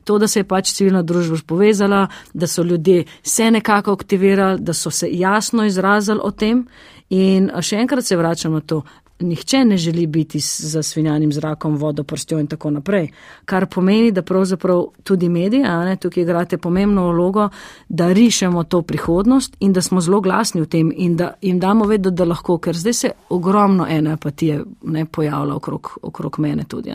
[0.03, 4.73] To, da se je pač civilna družba povezala, da so ljudje se nekako aktivirali, da
[4.73, 6.65] so se jasno izrazili o tem.
[7.09, 8.81] In še enkrat se vračam na to
[9.19, 13.07] nihče ne želi biti za svinjanim zrakom, vodo, prstjo in tako naprej.
[13.45, 17.49] Kar pomeni, da pravzaprav tudi mediji, a ne, tukaj igrate pomembno vlogo,
[17.89, 21.85] da rišemo to prihodnost in da smo zelo glasni v tem in da jim damo
[21.85, 26.91] vedeti, da lahko, ker zdaj se ogromno ene apatije ne pojavlja okrog, okrog mene tudi.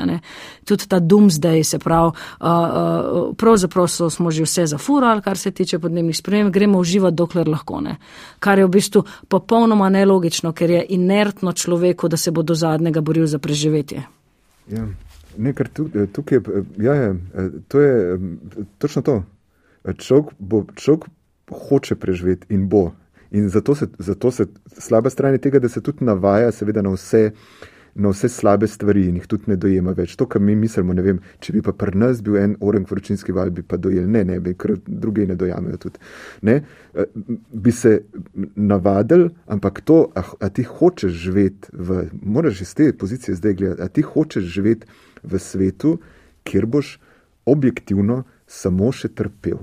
[0.64, 5.38] Tudi ta dum zdaj se prav, uh, uh, pravzaprav so, smo že vse zafurali, kar
[5.38, 7.96] se tiče podnebnih sprememb, gremo uživati, dokler lahko ne.
[8.38, 13.00] Kar je v bistvu popolnoma nelogično, ker je inertno človeku, da se bo do zadnjega
[13.00, 14.02] boril za preživetje.
[14.70, 14.86] Ja,
[15.36, 18.18] nekaj eh, tukaj, eh, ja, je, eh, to je
[18.78, 19.22] točno to.
[19.98, 21.10] Človek, bo, človek
[21.50, 22.92] hoče preživeti in bo.
[23.30, 24.46] In zato se, zato se
[24.78, 29.06] slaba stran tega, da se tudi navaja, seveda, na vse uh, na vse slabe stvari
[29.08, 30.16] in jih tudi ne dojema več.
[30.18, 33.32] To, kar mi mislimo, ne vem, če bi pa pri nas bil en oren vročinski
[33.34, 36.02] val, bi pa dojel, ne, ne, bi, ker drugi ne dojamejo tudi.
[36.42, 36.56] Ne?
[36.94, 37.12] Eh,
[37.52, 38.00] bi se
[38.56, 43.82] navadil, ampak to, a, a ti hočeš živeti, v, moraš iz te pozicije zdaj gledati,
[43.82, 44.90] a ti hočeš živeti
[45.22, 45.98] v svetu,
[46.44, 46.96] kjer boš
[47.46, 49.62] objektivno samo še trpel.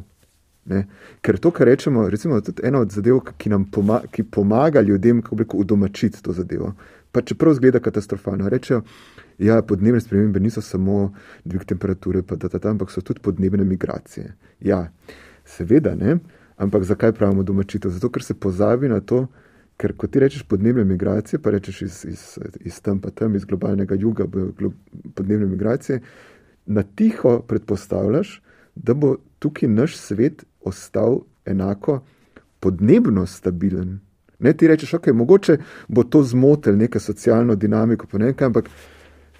[0.72, 0.86] Ne?
[1.26, 5.40] Ker to, kar rečemo, recimo, tudi ena od zadev, ki pomaga, ki pomaga ljudem, kako
[5.42, 6.76] reko, udomačiti to zadevo
[7.12, 8.50] pa čeprav zgleda katastrofalno.
[8.50, 11.14] Rečejo, da ja, podnebne spremembe niso samo
[11.46, 14.34] dvig temperature, pa da ta tam, ampak so tudi podnebne migracije.
[14.60, 14.92] Ja,
[15.46, 16.18] seveda ne,
[16.58, 17.92] ampak zakaj pravimo domačitev?
[17.92, 19.28] Zato, ker se pozabi na to,
[19.78, 22.26] ker ko ti rečeš podnebne migracije, pa rečeš iz, iz,
[22.60, 24.28] iz tam, pa tam, iz globalnega juga,
[25.16, 26.02] podnebne migracije,
[26.66, 28.42] na tiho predpostavljaš,
[28.76, 32.04] da bo tukaj naš svet ostal enako
[32.60, 34.00] podnebno stabilen.
[34.42, 38.70] Ne, ti rečeš, ok, mogoče bo to zmotil neko socialno dinamiko, nekaj, ampak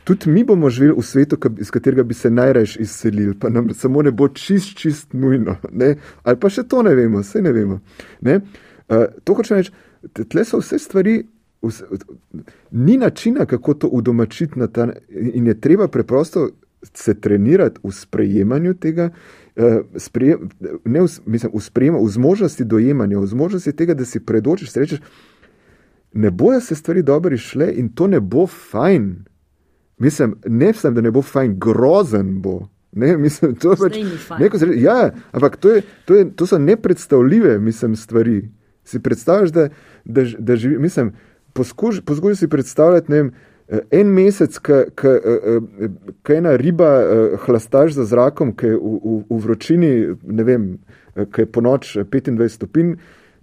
[0.04, 4.02] tudi mi bomo živeli v svetu, iz katerega bi se najraje izselili, pa nam samo
[4.02, 5.56] ne bo čist, čist nujno.
[5.72, 5.96] Ne?
[6.24, 7.80] Ali pa še to ne vemo, vse ne vemo.
[8.22, 8.40] Ne?
[8.90, 9.72] Uh, to hoče reči,
[10.30, 11.22] tle so vse stvari.
[11.62, 11.86] Vse,
[12.72, 14.58] ni načina, kako to udomačiti,
[15.12, 16.50] in je treba preprosto
[16.94, 19.41] se trenirati v sprejemanju tega, Eh,
[19.98, 20.50] sprejem,
[20.86, 25.02] ne v, mislim, v, sprejem, v zmožnosti dojemanja, v zmožnosti tega, da si predočiš, rečeš,
[26.14, 29.26] ne bojo se stvari dobro išle in to ne bo fajn.
[29.98, 32.68] Mislim, ne vsem, da ne bo fajn, grozen bo.
[32.92, 33.96] Ne, mislim, to pač,
[34.40, 38.50] neko, ja, ampak to, je, to, je, to so nepredstavljive mislim, stvari.
[38.84, 39.70] Si predstavljaš, da,
[40.06, 41.14] da, da živi, mislim,
[41.54, 43.32] poskuš, poskuš si predstavljati, ne vem,
[43.92, 46.90] en mesec, ki eh, eh, ena riba
[47.46, 49.92] hlastaš za zrakom, ki je v, v, v vročini,
[50.24, 50.70] ne vem,
[51.16, 52.96] ki je po noč 25 stopinj,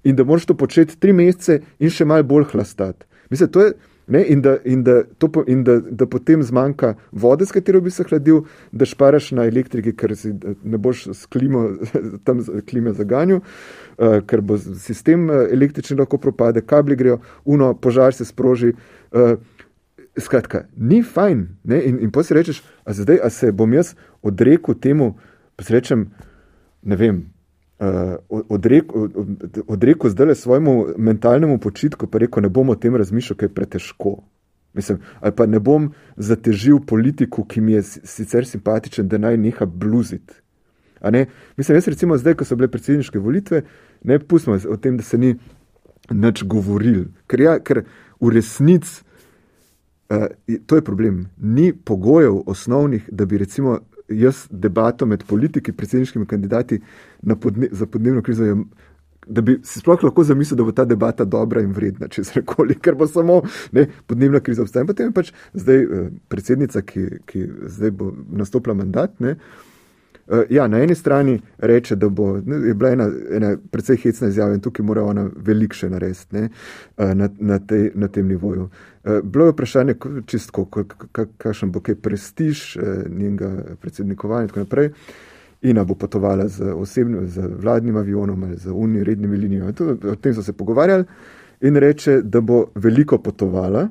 [0.04, 3.06] in da moraš to početi tri mesece in še malo bolj hlastati.
[3.30, 3.72] Mislim, to je.
[4.08, 7.90] Ne, in da, in, da, to, in da, da potem zmanjka vode, s katero bi
[7.92, 8.38] se hladil,
[8.72, 10.32] da šparaš na elektriki, ker si
[10.64, 11.66] ne boš s klimo,
[12.24, 12.40] tam
[12.70, 18.72] klime zaganju, uh, ker bo sistem električni lahko propade, kabli grejo, uno, požar se sproži.
[19.12, 19.36] Uh,
[20.18, 21.46] Skratka, ni fajn.
[21.64, 21.80] Ne?
[21.84, 25.12] In, in potem si rečeš, a, zdaj, a se bom jaz odrekel temu,
[25.56, 26.08] pa si rečem,
[26.82, 27.20] ne vem,
[27.78, 28.16] uh,
[28.48, 29.08] odrekel,
[29.66, 33.54] odrekel zdaj le svojemu mentalnemu počitku, pa rekel, ne bom o tem razmišljal, ker je
[33.54, 34.18] pretežko.
[34.74, 39.66] Mislim, ali pa ne bom zatežil politiku, ki mi je sicer simpatičen, da naj neha
[39.66, 40.34] bluziti.
[41.56, 43.62] Mislim, jaz recimo zdaj, ko so bile predsedniške volitve,
[44.04, 45.34] ne pustimo o tem, da se ni
[46.10, 47.84] nič govoril, ker, ja, ker
[48.20, 49.04] v resnici
[50.66, 51.28] to je problem.
[51.36, 53.78] Ni pogojev osnovnih, da bi recimo
[54.08, 56.80] jaz debato med politiki, predsedniškimi kandidati
[57.40, 58.44] podne, za podnebno krizo.
[58.44, 58.56] Je,
[59.28, 62.38] Da bi si sploh lahko zamislil, da bo ta debata dobra in vredna, če se
[62.38, 63.42] rekoli, ker bo samo
[63.76, 64.86] ne, podnebna kriza obstaja.
[64.88, 67.42] Potem je pač zdaj eh, predsednica, ki, ki
[67.74, 69.67] zdaj bo nastopila mandat, ne, Uh,
[70.50, 74.54] ja, na eni strani reče, da bo, ne, je bila ena, ena precej hecna izjava
[74.54, 78.68] in tukaj mora ona velik še narediti uh, na, na, te, na tem nivoju.
[79.04, 79.94] Uh, bilo je vprašanje,
[80.26, 80.66] čistko,
[81.12, 82.66] kakšen bo kaj prestiž
[83.08, 84.92] njenega predsednikovanja in tako naprej.
[85.62, 89.72] Ina bo potovala z osebnim, z vladnim avionom ali z unijimi rednimi linijami.
[90.12, 91.04] O tem so se pogovarjali
[91.60, 93.88] in reče, da bo veliko potovala,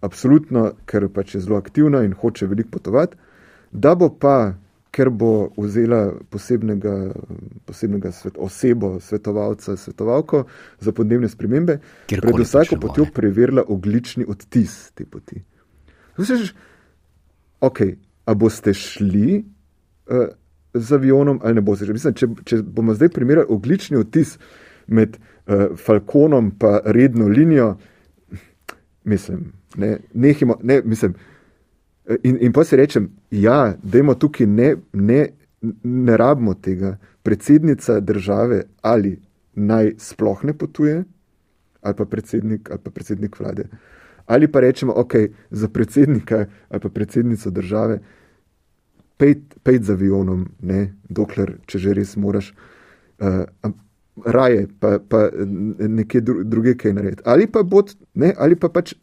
[0.00, 3.16] absolutno, ker pač je zelo aktivna in hoče veliko potovati,
[3.72, 4.54] da bo pa
[4.92, 7.14] ker bo vzela posebnega,
[7.64, 10.44] posebnega svet, osebo, svetovalca, svetovalko
[10.80, 11.78] za podnebne spremembe,
[12.10, 15.40] ki bo pred vsako potjo preverila oglični odtis te poti.
[16.20, 16.52] Vseš,
[17.64, 17.80] ok,
[18.28, 20.26] a boste šli uh,
[20.74, 21.88] z avionom ali ne boste?
[21.88, 24.36] Mislim, če, če bomo zdaj primerjali oglični odtis
[24.92, 27.76] med uh, Falconom in redno linijo,
[29.04, 31.16] mislim, ne, nehimo, ne, mislim.
[32.22, 35.26] In, in pa si rečem, ja, da imamo tukaj ne, ne,
[35.82, 36.96] ne rabimo tega.
[37.22, 39.20] Predsednica države ali
[39.54, 41.04] naj sploh ne potuje,
[41.80, 43.68] ali pa predsednik, ali pa predsednik vlade.
[44.26, 45.14] Ali pa rečemo, ok,
[45.50, 48.00] za predsednika ali pa predsednico države,
[49.62, 52.54] pejt za avionom, ne, dokler, če že res moraš,
[53.22, 53.70] uh,
[54.26, 55.28] raje pa, pa
[55.78, 57.22] nekje druge kaj narediti.
[57.24, 58.94] Ali pa, bod, ne, ali pa pač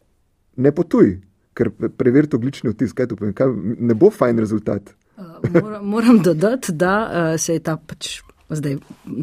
[0.56, 1.16] ne potuj
[1.54, 4.94] ker preverite oglični odtis, kaj to pomeni, kaj ne bo fajn rezultat.
[5.16, 8.20] Uh, moram dodati, da uh, se je ta pač.
[8.50, 8.80] Zdaj,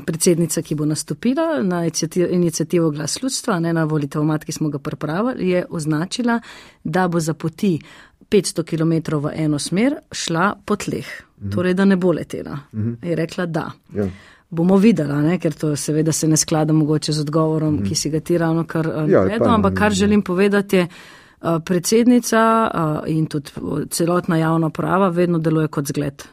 [0.08, 1.82] predsednica, ki bo nastopila na
[2.32, 6.40] inicijativo Glas ljudstva, ne na volitev mat, ki smo ga pripravili, je označila,
[6.84, 7.74] da bo za poti
[8.32, 11.08] 500 km v eno smer šla po tleh.
[11.42, 11.52] Mhm.
[11.52, 12.60] Torej, da ne bo letela.
[12.74, 12.94] Mhm.
[13.04, 13.72] Je rekla, da.
[13.94, 14.08] Ja.
[14.50, 15.40] Bomo videla, ne?
[15.40, 17.84] ker to seveda se ne sklada mogoče z odgovorom, mhm.
[17.84, 20.88] ki si ga ti ravno kar ja, navedel, ampak kar želim povedati je,
[21.66, 23.52] predsednica eh, in tudi
[23.90, 26.24] celotna javna prava vedno deluje kot zgled.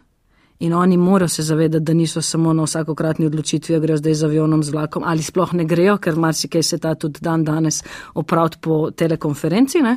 [0.58, 4.24] In oni morajo se zavedati, da niso samo na vsakokratni odločitvi, da grejo zdaj z
[4.24, 7.82] avionom, z vlakom ali sploh ne grejo, ker marsikaj se ta tudi dan danes
[8.14, 9.78] opraviti po telekonferenci?
[9.82, 9.94] Mhm.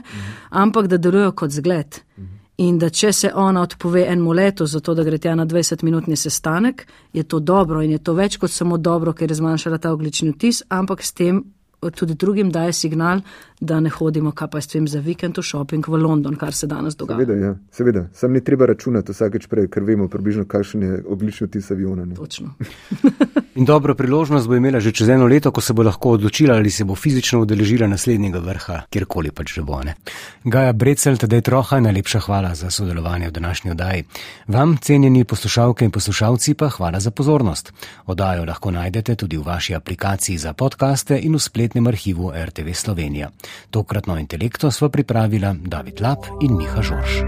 [0.50, 2.00] ampak da delujejo kot zgled.
[2.18, 2.38] Mhm.
[2.58, 6.16] In da če se ona odpove enemu letu za to, da gre tja na 20-minutni
[6.16, 9.92] sestanek, je to dobro in je to več kot samo dobro, ker je zmanjšala ta
[9.92, 11.44] oglični vtis, ampak s tem
[11.80, 13.22] tudi drugim daje signal,
[13.60, 16.68] da ne hodimo, kaj pa s tem za vikend v šoping v London, kar se
[16.68, 17.20] danes dogaja.
[17.20, 17.56] Seveda, ja.
[17.72, 18.08] Seveda.
[18.14, 22.06] Sam ni treba računati vsakeč prej, ker vemo približno, kakšen je oblični tis aviona.
[22.06, 22.16] Ne.
[22.16, 22.54] Točno.
[23.58, 26.70] In dobro priložnost bo imela že čez eno leto, ko se bo lahko odločila, ali
[26.70, 29.82] se bo fizično udeležila naslednjega vrha, kjerkoli pač že bo.
[29.84, 29.96] Ne.
[30.44, 34.04] Gaja Brecel, tedaj troha, najlepša hvala za sodelovanje v današnji oddaji.
[34.48, 37.74] Vam, cenjeni poslušalke in poslušalci, pa hvala za pozornost.
[38.06, 43.28] Oddajo lahko najdete tudi v vaši aplikaciji za podkaste in v spletnem arhivu RTV Slovenija.
[43.70, 47.20] Tokratno intelekto sva pripravila David Lap in Miha Žorž.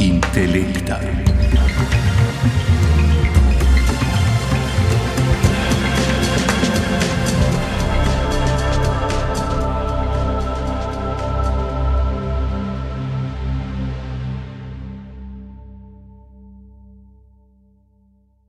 [0.00, 1.21] Intelektar.